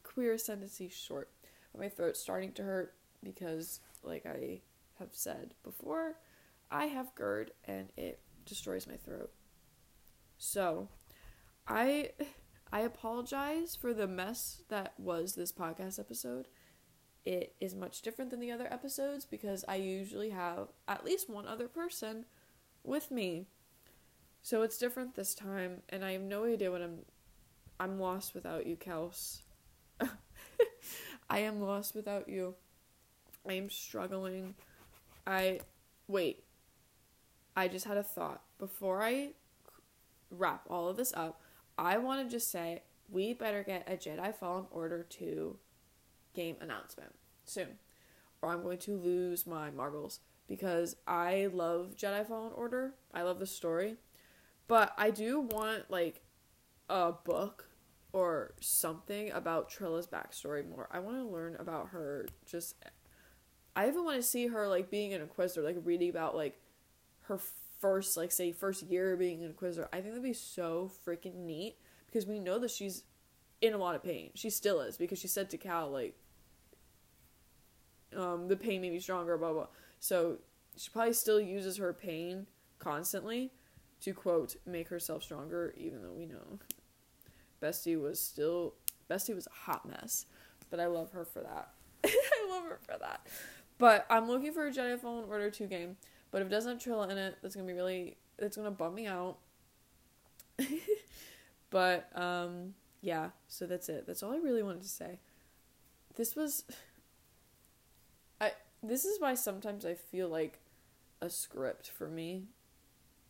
queer 0.03 0.33
ascendancy 0.33 0.89
short. 0.89 1.29
My 1.77 1.89
throat's 1.89 2.19
starting 2.19 2.53
to 2.53 2.63
hurt 2.63 2.93
because 3.21 3.81
like 4.03 4.25
I 4.25 4.61
have 4.99 5.09
said 5.11 5.53
before, 5.63 6.15
I 6.71 6.85
have 6.85 7.15
GERD 7.15 7.51
and 7.65 7.91
it 7.97 8.19
destroys 8.45 8.87
my 8.87 8.95
throat. 8.95 9.31
So, 10.37 10.89
I 11.67 12.11
I 12.71 12.81
apologize 12.81 13.75
for 13.75 13.93
the 13.93 14.07
mess 14.07 14.63
that 14.69 14.93
was 14.97 15.35
this 15.35 15.51
podcast 15.51 15.99
episode. 15.99 16.47
It 17.27 17.55
is 17.59 17.75
much 17.75 18.03
different 18.03 18.31
than 18.31 18.39
the 18.39 18.53
other 18.53 18.71
episodes 18.71 19.25
because 19.25 19.65
I 19.67 19.75
usually 19.75 20.29
have 20.29 20.69
at 20.87 21.03
least 21.03 21.29
one 21.29 21.45
other 21.45 21.67
person 21.67 22.23
with 22.85 23.11
me. 23.11 23.47
So 24.41 24.61
it's 24.61 24.77
different 24.77 25.15
this 25.15 25.35
time 25.35 25.81
and 25.89 26.05
I 26.05 26.13
have 26.13 26.21
no 26.21 26.45
idea 26.45 26.71
what 26.71 26.81
I'm 26.81 26.99
I'm 27.81 27.99
lost 27.99 28.33
without 28.33 28.65
you, 28.65 28.77
Kels. 28.77 29.39
I 31.29 31.39
am 31.39 31.59
lost 31.59 31.95
without 31.95 32.29
you. 32.29 32.55
I 33.45 33.55
am 33.55 33.69
struggling. 33.69 34.55
I 35.25 35.59
wait. 36.07 36.45
I 37.57 37.67
just 37.67 37.83
had 37.87 37.97
a 37.97 38.03
thought 38.03 38.41
before 38.57 39.03
I 39.03 39.31
wrap 40.31 40.61
all 40.69 40.87
of 40.87 40.95
this 40.95 41.11
up. 41.13 41.41
I 41.77 41.97
want 41.97 42.25
to 42.25 42.33
just 42.33 42.49
say 42.49 42.83
we 43.09 43.33
better 43.33 43.63
get 43.63 43.85
a 43.85 43.97
Jedi 43.97 44.33
Fallen 44.33 44.67
Order 44.71 45.05
2 45.09 45.57
game 46.33 46.55
announcement 46.61 47.16
soon, 47.49 47.79
or 48.41 48.49
I'm 48.49 48.63
going 48.63 48.77
to 48.79 48.97
lose 48.97 49.47
my 49.47 49.69
marbles 49.69 50.19
because 50.47 50.95
I 51.07 51.49
love 51.51 51.95
Jedi 51.97 52.25
Fallen 52.27 52.53
Order. 52.55 52.93
I 53.13 53.23
love 53.23 53.39
the 53.39 53.47
story, 53.47 53.95
but 54.67 54.93
I 54.97 55.11
do 55.11 55.39
want 55.39 55.89
like 55.89 56.21
a 56.89 57.11
book 57.11 57.69
or 58.13 58.53
something 58.61 59.31
about 59.31 59.69
Trilla's 59.69 60.07
backstory 60.07 60.67
more. 60.67 60.87
I 60.91 60.99
want 60.99 61.17
to 61.17 61.23
learn 61.23 61.55
about 61.59 61.89
her 61.89 62.27
just 62.45 62.75
I 63.75 63.87
even 63.87 64.05
want 64.05 64.17
to 64.17 64.23
see 64.23 64.47
her 64.47 64.67
like 64.67 64.89
being 64.89 65.13
an 65.13 65.21
inquisitor, 65.21 65.61
like 65.61 65.77
reading 65.83 66.09
about 66.09 66.35
like 66.35 66.59
her 67.23 67.39
first 67.79 68.17
like 68.17 68.31
say 68.31 68.51
first 68.51 68.81
year 68.83 69.15
being 69.15 69.43
an 69.43 69.49
inquisitor. 69.49 69.87
I 69.93 69.97
think 69.97 70.07
that'd 70.07 70.23
be 70.23 70.33
so 70.33 70.91
freaking 71.05 71.35
neat 71.45 71.75
because 72.07 72.25
we 72.25 72.39
know 72.39 72.57
that 72.57 72.71
she's 72.71 73.03
in 73.61 73.73
a 73.73 73.77
lot 73.77 73.95
of 73.95 74.03
pain. 74.03 74.31
She 74.33 74.49
still 74.49 74.81
is 74.81 74.97
because 74.97 75.19
she 75.19 75.27
said 75.27 75.51
to 75.51 75.57
Cal 75.57 75.91
like 75.91 76.15
um 78.15 78.47
the 78.47 78.55
pain 78.55 78.81
made 78.81 78.91
me 78.91 78.99
stronger, 78.99 79.37
blah 79.37 79.53
blah. 79.53 79.67
So 79.99 80.37
she 80.75 80.89
probably 80.89 81.13
still 81.13 81.41
uses 81.41 81.77
her 81.77 81.93
pain 81.93 82.47
constantly 82.79 83.51
to 84.01 84.13
quote 84.13 84.55
make 84.65 84.89
herself 84.89 85.23
stronger, 85.23 85.73
even 85.77 86.01
though 86.01 86.13
we 86.13 86.25
know 86.25 86.59
Bestie 87.61 87.99
was 87.99 88.19
still 88.19 88.75
Bestie 89.09 89.35
was 89.35 89.47
a 89.47 89.71
hot 89.71 89.87
mess. 89.87 90.25
But 90.69 90.79
I 90.79 90.87
love 90.87 91.11
her 91.11 91.23
for 91.25 91.39
that. 91.39 91.69
I 92.05 92.47
love 92.49 92.63
her 92.65 92.79
for 92.81 92.97
that. 92.99 93.25
But 93.77 94.05
I'm 94.09 94.27
looking 94.27 94.51
for 94.51 94.67
a 94.67 94.71
Jedi 94.71 94.99
Fallen 94.99 95.25
Order 95.29 95.49
2 95.49 95.67
game. 95.67 95.97
But 96.31 96.41
if 96.41 96.47
it 96.47 96.51
doesn't 96.51 96.83
have 96.83 96.93
Trilla 96.93 97.09
in 97.09 97.17
it, 97.17 97.37
that's 97.41 97.55
gonna 97.55 97.67
be 97.67 97.73
really 97.73 98.17
it's 98.37 98.57
gonna 98.57 98.71
bum 98.71 98.95
me 98.95 99.07
out. 99.07 99.37
but 101.69 102.09
um 102.15 102.73
yeah, 103.01 103.29
so 103.47 103.65
that's 103.65 103.89
it. 103.89 104.05
That's 104.07 104.23
all 104.23 104.33
I 104.33 104.37
really 104.37 104.63
wanted 104.63 104.81
to 104.81 104.89
say. 104.89 105.19
This 106.15 106.35
was 106.35 106.65
this 108.83 109.05
is 109.05 109.19
why 109.19 109.35
sometimes 109.35 109.85
I 109.85 109.95
feel 109.95 110.29
like 110.29 110.59
a 111.21 111.29
script 111.29 111.89
for 111.89 112.07
me 112.07 112.45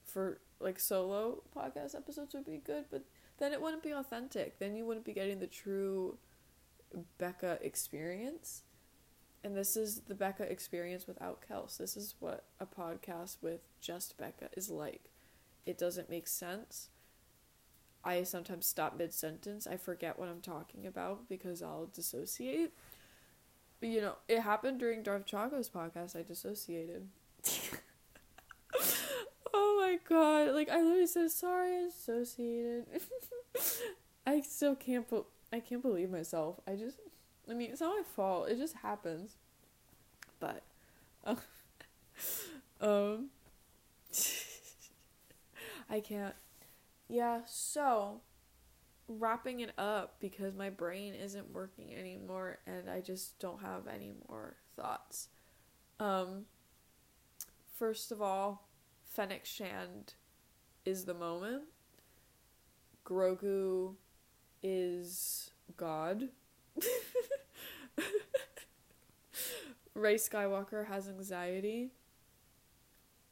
for 0.03 0.39
like 0.59 0.79
solo 0.79 1.43
podcast 1.55 1.95
episodes 1.95 2.33
would 2.33 2.45
be 2.45 2.57
good, 2.57 2.85
but 2.89 3.03
then 3.37 3.53
it 3.53 3.61
wouldn't 3.61 3.83
be 3.83 3.91
authentic. 3.91 4.59
Then 4.59 4.75
you 4.75 4.85
wouldn't 4.85 5.05
be 5.05 5.13
getting 5.13 5.39
the 5.39 5.47
true 5.47 6.17
Beckah 7.19 7.61
experience. 7.61 8.63
And 9.43 9.55
this 9.55 9.77
is 9.77 10.01
the 10.07 10.15
Beckah 10.15 10.49
experience 10.49 11.07
without 11.07 11.43
Kels. 11.47 11.77
This 11.77 11.95
is 11.95 12.15
what 12.19 12.45
a 12.59 12.65
podcast 12.65 13.37
with 13.41 13.61
just 13.79 14.17
Beckah 14.17 14.49
is 14.57 14.69
like. 14.69 15.11
It 15.65 15.77
doesn't 15.77 16.09
make 16.09 16.27
sense. 16.27 16.89
I 18.03 18.23
sometimes 18.23 18.65
stop 18.65 18.97
mid 18.97 19.13
sentence. 19.13 19.67
I 19.67 19.77
forget 19.77 20.17
what 20.17 20.29
I'm 20.29 20.41
talking 20.41 20.87
about 20.87 21.27
because 21.29 21.61
I'll 21.61 21.87
dissociate. 21.87 22.73
But 23.79 23.89
you 23.89 24.01
know, 24.01 24.15
it 24.27 24.41
happened 24.41 24.79
during 24.79 25.03
Darth 25.03 25.25
Chaco's 25.25 25.69
podcast. 25.69 26.15
I 26.15 26.23
dissociated. 26.23 27.07
oh 29.53 29.77
my 29.79 29.99
god! 30.07 30.55
Like 30.55 30.69
I 30.69 30.81
literally 30.81 31.07
said 31.07 31.31
sorry, 31.31 31.77
I 31.77 31.85
dissociated. 31.85 32.85
I 34.25 34.41
still 34.41 34.75
can't. 34.75 35.09
Be- 35.09 35.21
I 35.53 35.59
can't 35.59 35.81
believe 35.81 36.09
myself. 36.09 36.59
I 36.67 36.75
just. 36.75 36.97
I 37.49 37.53
mean, 37.53 37.71
it's 37.71 37.81
not 37.81 37.95
my 37.95 38.03
fault. 38.15 38.49
It 38.49 38.57
just 38.57 38.75
happens. 38.77 39.37
But, 40.39 40.63
uh, 41.23 41.35
um, 42.81 43.29
I 45.89 45.99
can't. 46.01 46.35
Yeah, 47.07 47.41
so 47.45 48.21
wrapping 49.07 49.61
it 49.61 49.71
up 49.77 50.15
because 50.19 50.53
my 50.53 50.69
brain 50.69 51.13
isn't 51.13 51.53
working 51.53 51.95
anymore 51.95 52.59
and 52.67 52.89
I 52.89 53.01
just 53.01 53.39
don't 53.39 53.61
have 53.61 53.87
any 53.87 54.13
more 54.27 54.55
thoughts. 54.75 55.29
Um 55.99 56.45
first 57.77 58.11
of 58.11 58.21
all, 58.21 58.67
Fennec 59.05 59.45
Shand 59.45 60.15
is 60.85 61.05
the 61.05 61.13
moment. 61.13 61.63
Grogu 63.05 63.95
is 64.61 65.51
God. 65.75 66.29
Rey 69.93 70.15
Skywalker 70.15 70.87
has 70.87 71.07
anxiety. 71.07 71.91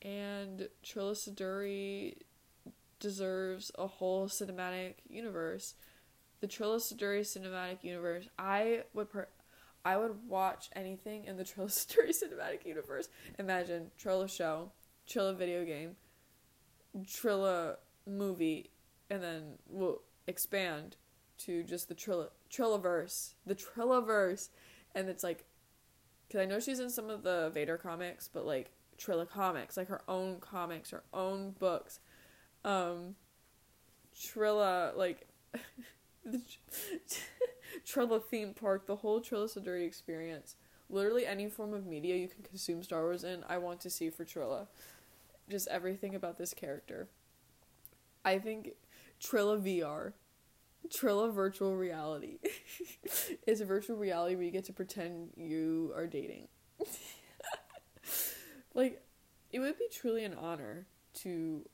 And 0.01 0.69
Trilla 0.83 1.13
Suduri 1.13 2.15
deserves 3.05 3.71
a 3.77 3.85
whole 3.85 4.27
cinematic 4.27 4.95
universe. 5.07 5.75
The 6.39 6.47
Trilla 6.47 6.79
cinematic 6.79 7.83
universe. 7.83 8.27
I 8.39 8.81
would 8.95 9.11
per- 9.11 9.27
I 9.85 9.95
would 9.95 10.27
watch 10.27 10.71
anything 10.75 11.25
in 11.25 11.37
the 11.37 11.43
Trilla 11.51 11.69
cinematic 11.69 12.65
universe. 12.65 13.09
Imagine 13.37 13.91
Trilla 14.03 14.27
show, 14.27 14.71
Trilla 15.07 15.37
video 15.37 15.63
game, 15.63 15.97
Trilla 17.03 17.75
movie, 18.07 18.71
and 19.11 19.21
then 19.21 19.59
we'll 19.69 20.01
expand 20.25 20.95
to 21.37 21.61
just 21.61 21.87
the 21.87 21.93
Trilla 21.95 22.29
Trillaverse, 22.49 23.35
the 23.45 23.53
Trillaverse, 23.53 24.49
and 24.95 25.09
it's 25.09 25.23
like, 25.23 25.45
because 26.27 26.41
I 26.41 26.45
know 26.45 26.59
she's 26.59 26.79
in 26.79 26.89
some 26.89 27.11
of 27.11 27.21
the 27.21 27.51
Vader 27.53 27.77
comics, 27.77 28.27
but 28.27 28.47
like 28.47 28.71
Trilla 28.97 29.29
comics, 29.29 29.77
like 29.77 29.89
her 29.89 30.01
own 30.07 30.39
comics, 30.39 30.89
her 30.89 31.03
own 31.13 31.51
books 31.51 31.99
um 32.65 33.15
Trilla 34.19 34.95
like 34.97 35.27
the 36.25 36.41
Trilla 37.85 38.21
theme 38.23 38.53
park, 38.53 38.87
the 38.87 38.97
whole 38.97 39.21
Trilla 39.21 39.45
Suduri 39.45 39.85
experience. 39.85 40.55
Literally 40.89 41.25
any 41.25 41.49
form 41.49 41.73
of 41.73 41.85
media 41.85 42.15
you 42.15 42.27
can 42.27 42.43
consume 42.43 42.83
Star 42.83 43.01
Wars 43.01 43.23
in, 43.23 43.43
I 43.47 43.57
want 43.57 43.79
to 43.81 43.89
see 43.89 44.09
for 44.09 44.25
Trilla. 44.25 44.67
Just 45.49 45.67
everything 45.67 46.15
about 46.15 46.37
this 46.37 46.53
character. 46.53 47.07
I 48.23 48.39
think 48.39 48.71
Trilla 49.21 49.61
VR, 49.61 50.13
Trilla 50.89 51.31
virtual 51.31 51.75
reality, 51.75 52.39
is 53.47 53.61
a 53.61 53.65
virtual 53.65 53.97
reality 53.97 54.35
where 54.35 54.45
you 54.45 54.51
get 54.51 54.65
to 54.65 54.73
pretend 54.73 55.31
you 55.37 55.91
are 55.95 56.07
dating. 56.07 56.47
like, 58.73 59.03
it 59.51 59.59
would 59.59 59.77
be 59.77 59.87
truly 59.91 60.23
an 60.23 60.33
honor 60.33 60.87
to 61.15 61.65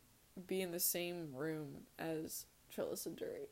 be 0.47 0.62
in 0.62 0.71
the 0.71 0.80
same 0.80 1.30
room 1.34 1.84
as 1.97 2.45
Trilla 2.75 2.93
Suduri. 2.93 3.47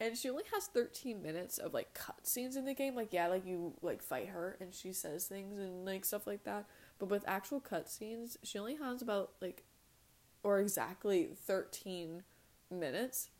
And 0.00 0.16
she 0.16 0.28
only 0.28 0.42
has 0.52 0.66
13 0.66 1.22
minutes 1.22 1.58
of 1.58 1.72
like 1.72 1.96
cutscenes 1.96 2.56
in 2.56 2.64
the 2.64 2.74
game. 2.74 2.96
Like, 2.96 3.12
yeah, 3.12 3.28
like 3.28 3.46
you 3.46 3.74
like 3.80 4.02
fight 4.02 4.28
her 4.28 4.56
and 4.60 4.74
she 4.74 4.92
says 4.92 5.26
things 5.26 5.58
and 5.58 5.84
like 5.84 6.04
stuff 6.04 6.26
like 6.26 6.44
that. 6.44 6.66
But 6.98 7.10
with 7.10 7.24
actual 7.28 7.60
cutscenes, 7.60 8.36
she 8.42 8.58
only 8.58 8.76
has 8.76 9.02
about 9.02 9.32
like, 9.40 9.62
or 10.42 10.58
exactly 10.58 11.30
13 11.46 12.24
minutes. 12.70 13.30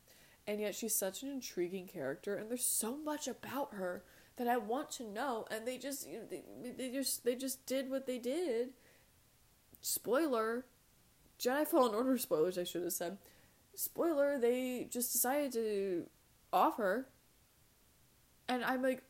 And 0.47 0.61
yet 0.61 0.75
she's 0.75 0.95
such 0.95 1.23
an 1.23 1.31
intriguing 1.31 1.87
character 1.87 2.37
and 2.37 2.49
there's 2.49 2.65
so 2.65 2.97
much 2.97 3.27
about 3.27 3.75
her 3.75 4.05
that 4.37 4.47
I 4.47 4.57
want 4.57 4.91
to 4.93 5.05
know. 5.05 5.47
And 5.51 5.67
they 5.67 5.79
just, 5.79 6.07
they, 6.31 6.43
they 6.77 6.91
just, 6.91 7.25
they 7.25 7.35
just 7.35 7.67
did 7.67 7.91
what 7.91 8.07
they 8.07 8.19
did. 8.19 8.71
Spoiler 9.81 10.67
Jedi 11.39 11.67
Fallen 11.67 11.95
Order 11.95 12.19
spoilers, 12.19 12.59
I 12.59 12.65
should 12.65 12.83
have 12.83 12.93
said. 12.93 13.19
Spoiler, 13.75 14.39
they 14.39 14.87
just 14.91 15.13
decided 15.13 15.53
to 15.53 16.07
offer. 16.53 17.09
And 18.49 18.65
I'm 18.65 18.83
like, 18.83 19.03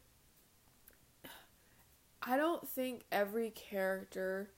I 2.23 2.37
don't 2.37 2.69
think 2.69 3.03
every 3.13 3.51
character 3.51 4.51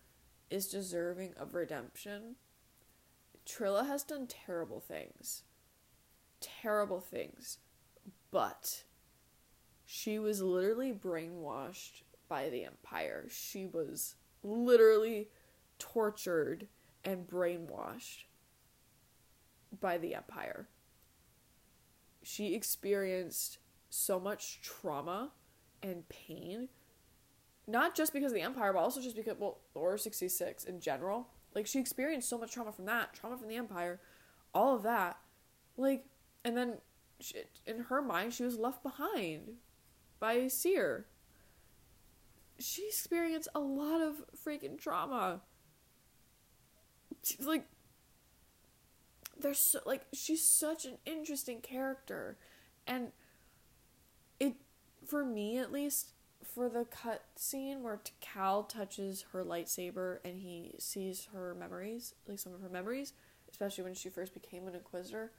is 0.50 0.68
deserving 0.68 1.35
of 1.37 1.55
redemption. 1.55 2.37
Trilla 3.46 3.87
has 3.87 4.02
done 4.02 4.26
terrible 4.26 4.81
things. 4.81 5.42
Terrible 6.40 7.00
things. 7.00 7.59
But 8.31 8.85
she 9.85 10.18
was 10.18 10.42
literally 10.42 10.92
brainwashed 10.92 12.02
by 12.29 12.48
the 12.48 12.64
Empire. 12.64 13.26
She 13.31 13.66
was 13.66 14.16
literally 14.42 15.29
tortured 15.79 16.68
and 17.06 17.26
brainwashed 17.26 18.24
by 19.80 19.96
the 19.96 20.14
Empire. 20.14 20.68
She 22.22 22.54
experienced 22.54 23.58
so 23.88 24.18
much 24.18 24.60
trauma 24.60 25.30
and 25.82 26.08
pain, 26.08 26.68
not 27.66 27.94
just 27.94 28.12
because 28.12 28.32
of 28.32 28.34
the 28.34 28.42
Empire, 28.42 28.72
but 28.72 28.80
also 28.80 29.00
just 29.00 29.16
because, 29.16 29.36
well, 29.38 29.60
Order 29.74 29.96
66 29.96 30.64
in 30.64 30.80
general. 30.80 31.28
Like, 31.54 31.66
she 31.66 31.78
experienced 31.78 32.28
so 32.28 32.36
much 32.36 32.52
trauma 32.52 32.72
from 32.72 32.86
that, 32.86 33.14
trauma 33.14 33.38
from 33.38 33.48
the 33.48 33.56
Empire, 33.56 34.00
all 34.52 34.74
of 34.74 34.82
that. 34.82 35.18
Like, 35.76 36.04
and 36.44 36.56
then 36.56 36.74
she, 37.20 37.36
in 37.64 37.84
her 37.84 38.02
mind, 38.02 38.34
she 38.34 38.42
was 38.42 38.58
left 38.58 38.82
behind 38.82 39.54
by 40.18 40.34
a 40.34 40.50
Cere. 40.50 41.06
She 42.58 42.86
experienced 42.86 43.48
a 43.54 43.60
lot 43.60 44.00
of 44.00 44.24
freaking 44.36 44.78
trauma 44.78 45.42
she's 47.26 47.46
like 47.46 47.64
there's 49.38 49.58
so 49.58 49.80
like 49.84 50.02
she's 50.12 50.44
such 50.44 50.84
an 50.84 50.98
interesting 51.04 51.60
character 51.60 52.38
and 52.86 53.12
it 54.40 54.54
for 55.06 55.24
me 55.24 55.58
at 55.58 55.72
least 55.72 56.12
for 56.54 56.68
the 56.68 56.84
cut 56.84 57.24
scene 57.36 57.82
where 57.82 58.00
Cal 58.20 58.62
touches 58.62 59.26
her 59.32 59.44
lightsaber 59.44 60.18
and 60.24 60.38
he 60.38 60.74
sees 60.78 61.28
her 61.32 61.54
memories, 61.54 62.14
like 62.26 62.38
some 62.38 62.54
of 62.54 62.60
her 62.60 62.68
memories, 62.68 63.12
especially 63.50 63.84
when 63.84 63.94
she 63.94 64.08
first 64.08 64.32
became 64.32 64.66
an 64.66 64.74
inquisitor. 64.74 65.32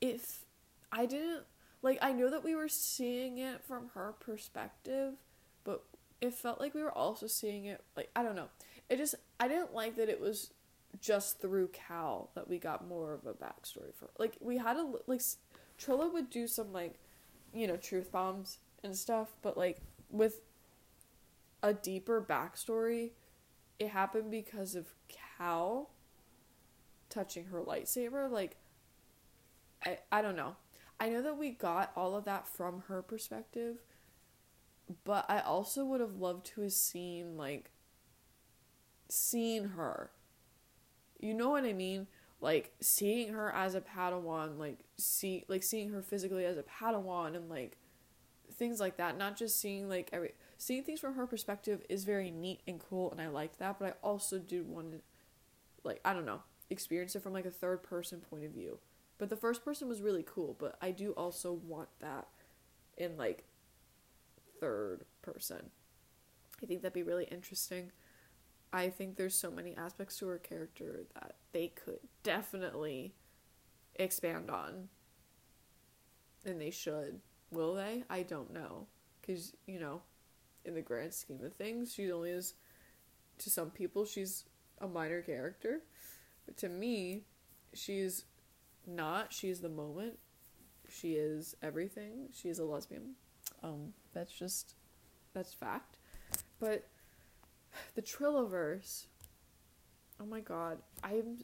If 0.00 0.44
I 0.92 1.06
didn't 1.06 1.44
like 1.82 1.98
I 2.02 2.12
know 2.12 2.30
that 2.30 2.44
we 2.44 2.54
were 2.54 2.68
seeing 2.68 3.38
it 3.38 3.64
from 3.64 3.90
her 3.94 4.14
perspective, 4.20 5.14
but 5.64 5.82
it 6.20 6.34
felt 6.34 6.60
like 6.60 6.74
we 6.74 6.82
were 6.82 6.92
also 6.96 7.26
seeing 7.26 7.64
it 7.64 7.82
like 7.96 8.10
I 8.14 8.22
don't 8.22 8.36
know 8.36 8.48
it 8.88 8.96
just 8.96 9.14
I 9.40 9.48
didn't 9.48 9.74
like 9.74 9.96
that 9.96 10.08
it 10.08 10.20
was 10.20 10.52
just 11.00 11.40
through 11.40 11.68
Cal 11.68 12.30
that 12.34 12.48
we 12.48 12.58
got 12.58 12.86
more 12.86 13.12
of 13.12 13.26
a 13.26 13.32
backstory 13.32 13.94
for. 13.94 14.10
Like 14.18 14.36
we 14.40 14.58
had 14.58 14.76
a 14.76 14.92
like 15.06 15.22
Trilla 15.78 16.12
would 16.12 16.30
do 16.30 16.46
some 16.46 16.72
like 16.72 16.94
you 17.52 17.66
know 17.66 17.76
truth 17.76 18.12
bombs 18.12 18.58
and 18.82 18.96
stuff, 18.96 19.34
but 19.42 19.56
like 19.56 19.78
with 20.10 20.40
a 21.62 21.72
deeper 21.72 22.20
backstory, 22.22 23.12
it 23.78 23.88
happened 23.88 24.30
because 24.30 24.74
of 24.74 24.94
Cal 25.38 25.90
touching 27.08 27.46
her 27.46 27.60
lightsaber. 27.60 28.30
Like 28.30 28.56
I 29.84 29.98
I 30.12 30.22
don't 30.22 30.36
know. 30.36 30.56
I 31.00 31.08
know 31.08 31.22
that 31.22 31.38
we 31.38 31.50
got 31.50 31.90
all 31.96 32.14
of 32.14 32.24
that 32.26 32.46
from 32.46 32.84
her 32.86 33.02
perspective, 33.02 33.78
but 35.02 35.24
I 35.28 35.40
also 35.40 35.84
would 35.84 36.00
have 36.00 36.16
loved 36.16 36.46
to 36.46 36.60
have 36.62 36.72
seen 36.72 37.36
like 37.36 37.70
seen 39.08 39.70
her. 39.70 40.10
You 41.18 41.34
know 41.34 41.50
what 41.50 41.64
I 41.64 41.72
mean? 41.72 42.06
Like 42.40 42.72
seeing 42.80 43.32
her 43.32 43.50
as 43.52 43.74
a 43.74 43.80
Padawan, 43.80 44.58
like 44.58 44.78
see 44.96 45.44
like 45.48 45.62
seeing 45.62 45.90
her 45.90 46.02
physically 46.02 46.44
as 46.44 46.58
a 46.58 46.62
Padawan 46.62 47.36
and 47.36 47.48
like 47.48 47.78
things 48.52 48.80
like 48.80 48.96
that. 48.98 49.16
Not 49.16 49.36
just 49.36 49.58
seeing 49.60 49.88
like 49.88 50.10
every 50.12 50.32
seeing 50.58 50.82
things 50.82 51.00
from 51.00 51.14
her 51.14 51.26
perspective 51.26 51.82
is 51.88 52.04
very 52.04 52.30
neat 52.30 52.60
and 52.66 52.80
cool 52.80 53.10
and 53.10 53.20
I 53.20 53.28
like 53.28 53.58
that, 53.58 53.78
but 53.78 53.88
I 53.88 54.06
also 54.06 54.38
do 54.38 54.64
want 54.64 54.92
to 54.92 54.98
like 55.84 56.00
I 56.04 56.12
don't 56.12 56.26
know, 56.26 56.42
experience 56.70 57.16
it 57.16 57.22
from 57.22 57.32
like 57.32 57.46
a 57.46 57.50
third 57.50 57.82
person 57.82 58.20
point 58.20 58.44
of 58.44 58.50
view. 58.50 58.78
But 59.18 59.30
the 59.30 59.36
first 59.36 59.64
person 59.64 59.88
was 59.88 60.02
really 60.02 60.24
cool, 60.26 60.56
but 60.58 60.76
I 60.82 60.90
do 60.90 61.12
also 61.12 61.52
want 61.52 61.88
that 62.00 62.26
in 62.96 63.16
like 63.16 63.44
third 64.60 65.04
person. 65.22 65.70
I 66.62 66.66
think 66.66 66.82
that'd 66.82 66.92
be 66.92 67.02
really 67.02 67.24
interesting. 67.30 67.92
I 68.74 68.90
think 68.90 69.14
there's 69.14 69.36
so 69.36 69.52
many 69.52 69.76
aspects 69.76 70.18
to 70.18 70.26
her 70.26 70.38
character 70.38 71.04
that 71.14 71.36
they 71.52 71.68
could 71.68 72.00
definitely 72.24 73.14
expand 73.94 74.50
on. 74.50 74.88
And 76.44 76.60
they 76.60 76.72
should. 76.72 77.20
Will 77.52 77.74
they? 77.74 78.02
I 78.10 78.24
don't 78.24 78.52
know. 78.52 78.88
Because, 79.20 79.52
you 79.66 79.78
know, 79.78 80.02
in 80.64 80.74
the 80.74 80.82
grand 80.82 81.14
scheme 81.14 81.44
of 81.44 81.54
things, 81.54 81.94
she 81.94 82.10
only 82.10 82.30
is, 82.30 82.54
to 83.38 83.48
some 83.48 83.70
people, 83.70 84.04
she's 84.04 84.44
a 84.80 84.88
minor 84.88 85.22
character. 85.22 85.82
But 86.44 86.56
to 86.58 86.68
me, 86.68 87.22
she's 87.74 88.24
not. 88.88 89.32
She's 89.32 89.60
the 89.60 89.68
moment. 89.68 90.18
She 90.90 91.12
is 91.12 91.54
everything. 91.62 92.30
She 92.34 92.48
is 92.48 92.58
a 92.58 92.64
lesbian. 92.64 93.14
Um, 93.62 93.92
that's 94.12 94.32
just, 94.32 94.74
that's 95.32 95.54
fact. 95.54 95.98
But 96.58 96.88
the 97.94 98.02
Trillaverse, 98.02 99.06
oh 100.20 100.26
my 100.26 100.40
god, 100.40 100.78
I'm 101.02 101.38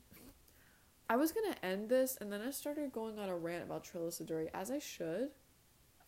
I 1.08 1.16
was 1.16 1.32
gonna 1.32 1.56
end 1.62 1.88
this 1.88 2.16
and 2.20 2.32
then 2.32 2.40
I 2.40 2.50
started 2.50 2.92
going 2.92 3.18
on 3.18 3.28
a 3.28 3.36
rant 3.36 3.64
about 3.64 3.84
Trillis 3.84 4.48
as 4.54 4.70
I 4.70 4.78
should. 4.78 5.30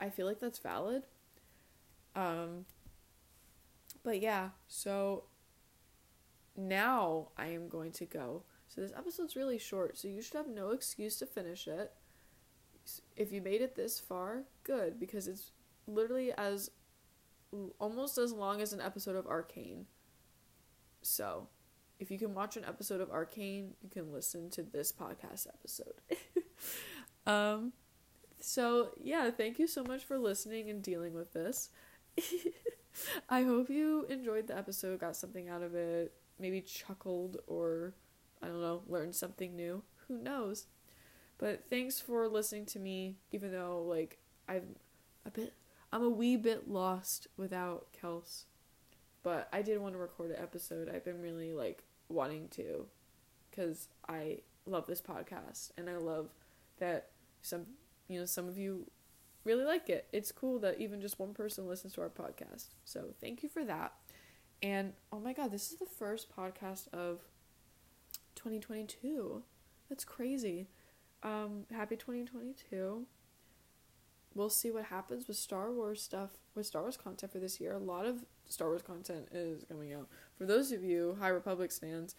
I 0.00 0.10
feel 0.10 0.26
like 0.26 0.40
that's 0.40 0.58
valid. 0.58 1.02
Um 2.14 2.66
but 4.04 4.20
yeah, 4.20 4.50
so 4.68 5.24
now 6.56 7.28
I 7.36 7.48
am 7.48 7.68
going 7.68 7.92
to 7.92 8.04
go. 8.04 8.42
So 8.68 8.80
this 8.80 8.92
episode's 8.96 9.36
really 9.36 9.58
short, 9.58 9.98
so 9.98 10.08
you 10.08 10.22
should 10.22 10.36
have 10.36 10.48
no 10.48 10.70
excuse 10.70 11.16
to 11.18 11.26
finish 11.26 11.66
it. 11.66 11.92
If 13.16 13.32
you 13.32 13.40
made 13.40 13.60
it 13.60 13.74
this 13.76 14.00
far, 14.00 14.44
good 14.64 14.98
because 14.98 15.28
it's 15.28 15.52
literally 15.86 16.32
as 16.32 16.70
almost 17.78 18.18
as 18.18 18.32
long 18.32 18.60
as 18.60 18.72
an 18.72 18.80
episode 18.80 19.16
of 19.16 19.26
Arcane. 19.26 19.86
So, 21.02 21.48
if 21.98 22.10
you 22.10 22.18
can 22.18 22.34
watch 22.34 22.56
an 22.56 22.64
episode 22.64 23.00
of 23.00 23.10
Arcane, 23.10 23.74
you 23.80 23.88
can 23.88 24.12
listen 24.12 24.50
to 24.50 24.62
this 24.62 24.92
podcast 24.92 25.46
episode. 25.46 25.94
um 27.26 27.72
so 28.40 28.90
yeah, 29.00 29.30
thank 29.30 29.58
you 29.60 29.68
so 29.68 29.84
much 29.84 30.04
for 30.04 30.18
listening 30.18 30.68
and 30.68 30.82
dealing 30.82 31.14
with 31.14 31.32
this. 31.32 31.70
I 33.28 33.44
hope 33.44 33.70
you 33.70 34.04
enjoyed 34.10 34.48
the 34.48 34.58
episode, 34.58 34.98
got 34.98 35.16
something 35.16 35.48
out 35.48 35.62
of 35.62 35.74
it, 35.74 36.12
maybe 36.38 36.60
chuckled 36.60 37.38
or 37.46 37.94
I 38.42 38.48
don't 38.48 38.60
know, 38.60 38.82
learned 38.88 39.14
something 39.14 39.54
new. 39.54 39.84
Who 40.08 40.18
knows? 40.18 40.66
But 41.38 41.64
thanks 41.70 42.00
for 42.00 42.28
listening 42.28 42.66
to 42.66 42.80
me 42.80 43.16
even 43.30 43.52
though 43.52 43.84
like 43.88 44.18
I'm 44.48 44.74
a 45.24 45.30
bit 45.30 45.54
I'm 45.92 46.02
a 46.02 46.10
wee 46.10 46.36
bit 46.36 46.68
lost 46.68 47.28
without 47.36 47.86
Kels. 47.92 48.44
But 49.22 49.48
I 49.52 49.62
did 49.62 49.80
want 49.80 49.94
to 49.94 49.98
record 49.98 50.30
an 50.30 50.42
episode. 50.42 50.90
I've 50.92 51.04
been 51.04 51.20
really 51.20 51.52
like 51.52 51.84
wanting 52.08 52.48
to 52.48 52.86
cuz 53.52 53.88
I 54.08 54.40
love 54.66 54.86
this 54.86 55.00
podcast 55.00 55.70
and 55.76 55.88
I 55.88 55.96
love 55.96 56.30
that 56.78 57.10
some 57.42 57.66
you 58.08 58.18
know 58.18 58.26
some 58.26 58.48
of 58.48 58.58
you 58.58 58.90
really 59.44 59.64
like 59.64 59.88
it. 59.88 60.08
It's 60.12 60.32
cool 60.32 60.58
that 60.60 60.80
even 60.80 61.00
just 61.00 61.18
one 61.18 61.34
person 61.34 61.66
listens 61.66 61.94
to 61.94 62.00
our 62.00 62.10
podcast. 62.10 62.68
So, 62.84 63.14
thank 63.20 63.42
you 63.42 63.48
for 63.48 63.64
that. 63.64 63.94
And 64.62 64.92
oh 65.12 65.18
my 65.18 65.32
god, 65.32 65.50
this 65.50 65.72
is 65.72 65.78
the 65.78 65.86
first 65.86 66.34
podcast 66.34 66.88
of 66.92 67.20
2022. 68.36 69.42
That's 69.88 70.04
crazy. 70.04 70.68
Um 71.22 71.66
happy 71.70 71.96
2022 71.96 73.06
we'll 74.34 74.50
see 74.50 74.70
what 74.70 74.84
happens 74.84 75.28
with 75.28 75.36
Star 75.36 75.70
Wars 75.70 76.02
stuff, 76.02 76.30
with 76.54 76.66
Star 76.66 76.82
Wars 76.82 76.96
content 76.96 77.32
for 77.32 77.38
this 77.38 77.60
year. 77.60 77.72
A 77.72 77.78
lot 77.78 78.06
of 78.06 78.24
Star 78.52 78.68
Wars 78.68 78.82
content 78.82 79.28
is 79.32 79.64
coming 79.64 79.92
out. 79.92 80.08
For 80.36 80.44
those 80.44 80.72
of 80.72 80.84
you 80.84 81.16
High 81.18 81.28
Republic 81.28 81.72
fans 81.72 82.14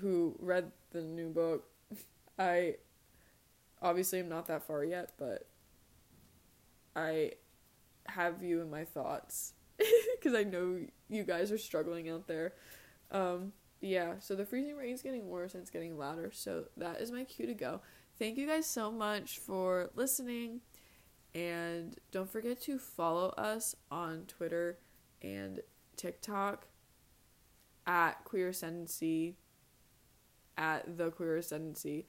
who 0.00 0.36
read 0.38 0.72
the 0.90 1.02
new 1.02 1.30
book, 1.30 1.64
I 2.38 2.76
obviously 3.80 4.18
am 4.18 4.28
not 4.28 4.46
that 4.46 4.64
far 4.66 4.84
yet, 4.84 5.12
but 5.18 5.46
I 6.96 7.32
have 8.06 8.42
you 8.42 8.60
in 8.60 8.70
my 8.70 8.84
thoughts 8.84 9.52
because 10.16 10.34
I 10.34 10.42
know 10.42 10.80
you 11.08 11.22
guys 11.22 11.52
are 11.52 11.58
struggling 11.58 12.08
out 12.08 12.26
there. 12.26 12.54
Um, 13.10 13.52
yeah, 13.80 14.14
so 14.18 14.34
the 14.34 14.44
freezing 14.44 14.76
rain 14.76 14.94
is 14.94 15.02
getting 15.02 15.28
worse 15.28 15.54
and 15.54 15.62
it's 15.62 15.70
getting 15.70 15.96
louder, 15.96 16.30
so 16.32 16.64
that 16.76 17.00
is 17.00 17.12
my 17.12 17.24
cue 17.24 17.46
to 17.46 17.54
go. 17.54 17.80
Thank 18.18 18.36
you 18.36 18.48
guys 18.48 18.66
so 18.66 18.90
much 18.90 19.38
for 19.38 19.90
listening. 19.94 20.60
And 21.34 21.96
don't 22.10 22.30
forget 22.30 22.60
to 22.62 22.78
follow 22.78 23.28
us 23.30 23.76
on 23.90 24.24
Twitter 24.26 24.78
and 25.22 25.60
TikTok 25.96 26.66
at 27.86 28.24
Queer 28.24 28.48
Ascendancy, 28.50 29.36
at 30.56 30.96
The 30.96 31.10
Queer 31.10 31.38
Ascendancy. 31.38 32.06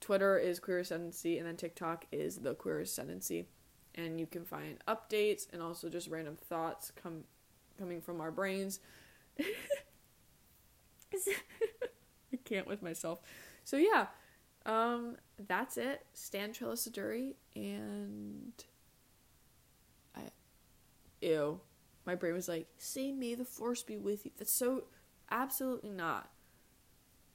Twitter 0.00 0.38
is 0.38 0.58
Queer 0.60 0.80
Ascendancy, 0.80 1.38
and 1.38 1.46
then 1.46 1.56
TikTok 1.56 2.06
is 2.12 2.38
The 2.38 2.54
Queer 2.54 2.80
Ascendancy. 2.80 3.48
And 3.94 4.20
you 4.20 4.26
can 4.26 4.44
find 4.44 4.78
updates 4.86 5.46
and 5.52 5.60
also 5.60 5.88
just 5.88 6.08
random 6.08 6.36
thoughts 6.48 6.92
come 6.94 7.24
coming 7.78 8.00
from 8.00 8.20
our 8.20 8.30
brains. 8.30 8.78
I 9.40 9.44
can't 12.44 12.66
with 12.66 12.82
myself. 12.82 13.20
So 13.64 13.76
yeah, 13.76 14.06
um, 14.66 15.16
that's 15.48 15.76
it. 15.76 16.06
Stan 16.12 16.52
Trilla 16.52 16.74
Suduri 16.74 17.34
and 17.56 18.52
I 20.14 20.22
ew. 21.20 21.60
My 22.10 22.16
brain 22.16 22.34
was 22.34 22.48
like, 22.48 22.66
say 22.76 23.12
may 23.12 23.36
the 23.36 23.44
force 23.44 23.84
be 23.84 23.96
with 23.96 24.24
you. 24.24 24.32
That's 24.36 24.52
so 24.52 24.86
absolutely 25.30 25.90
not. 25.90 26.28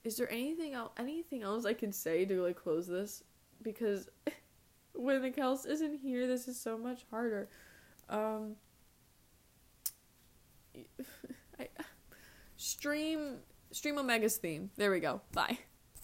Is 0.03 0.17
there 0.17 0.29
anything 0.29 0.73
else 0.73 0.91
anything 0.99 1.43
else 1.43 1.63
I 1.63 1.71
can 1.71 1.93
say 1.93 2.25
to 2.25 2.43
like 2.43 2.57
close 2.57 2.85
this? 2.85 3.23
Because 3.61 4.09
when 4.93 5.21
the 5.21 5.31
Kels 5.31 5.65
isn't 5.65 6.01
here, 6.01 6.27
this 6.27 6.49
is 6.49 6.59
so 6.59 6.77
much 6.77 7.05
harder. 7.09 7.47
Um 8.09 8.57
I 11.57 11.69
stream 12.57 13.37
stream 13.71 13.97
Omega's 13.97 14.35
theme. 14.35 14.71
There 14.75 14.91
we 14.91 14.99
go. 14.99 15.21
Bye. 15.31 15.59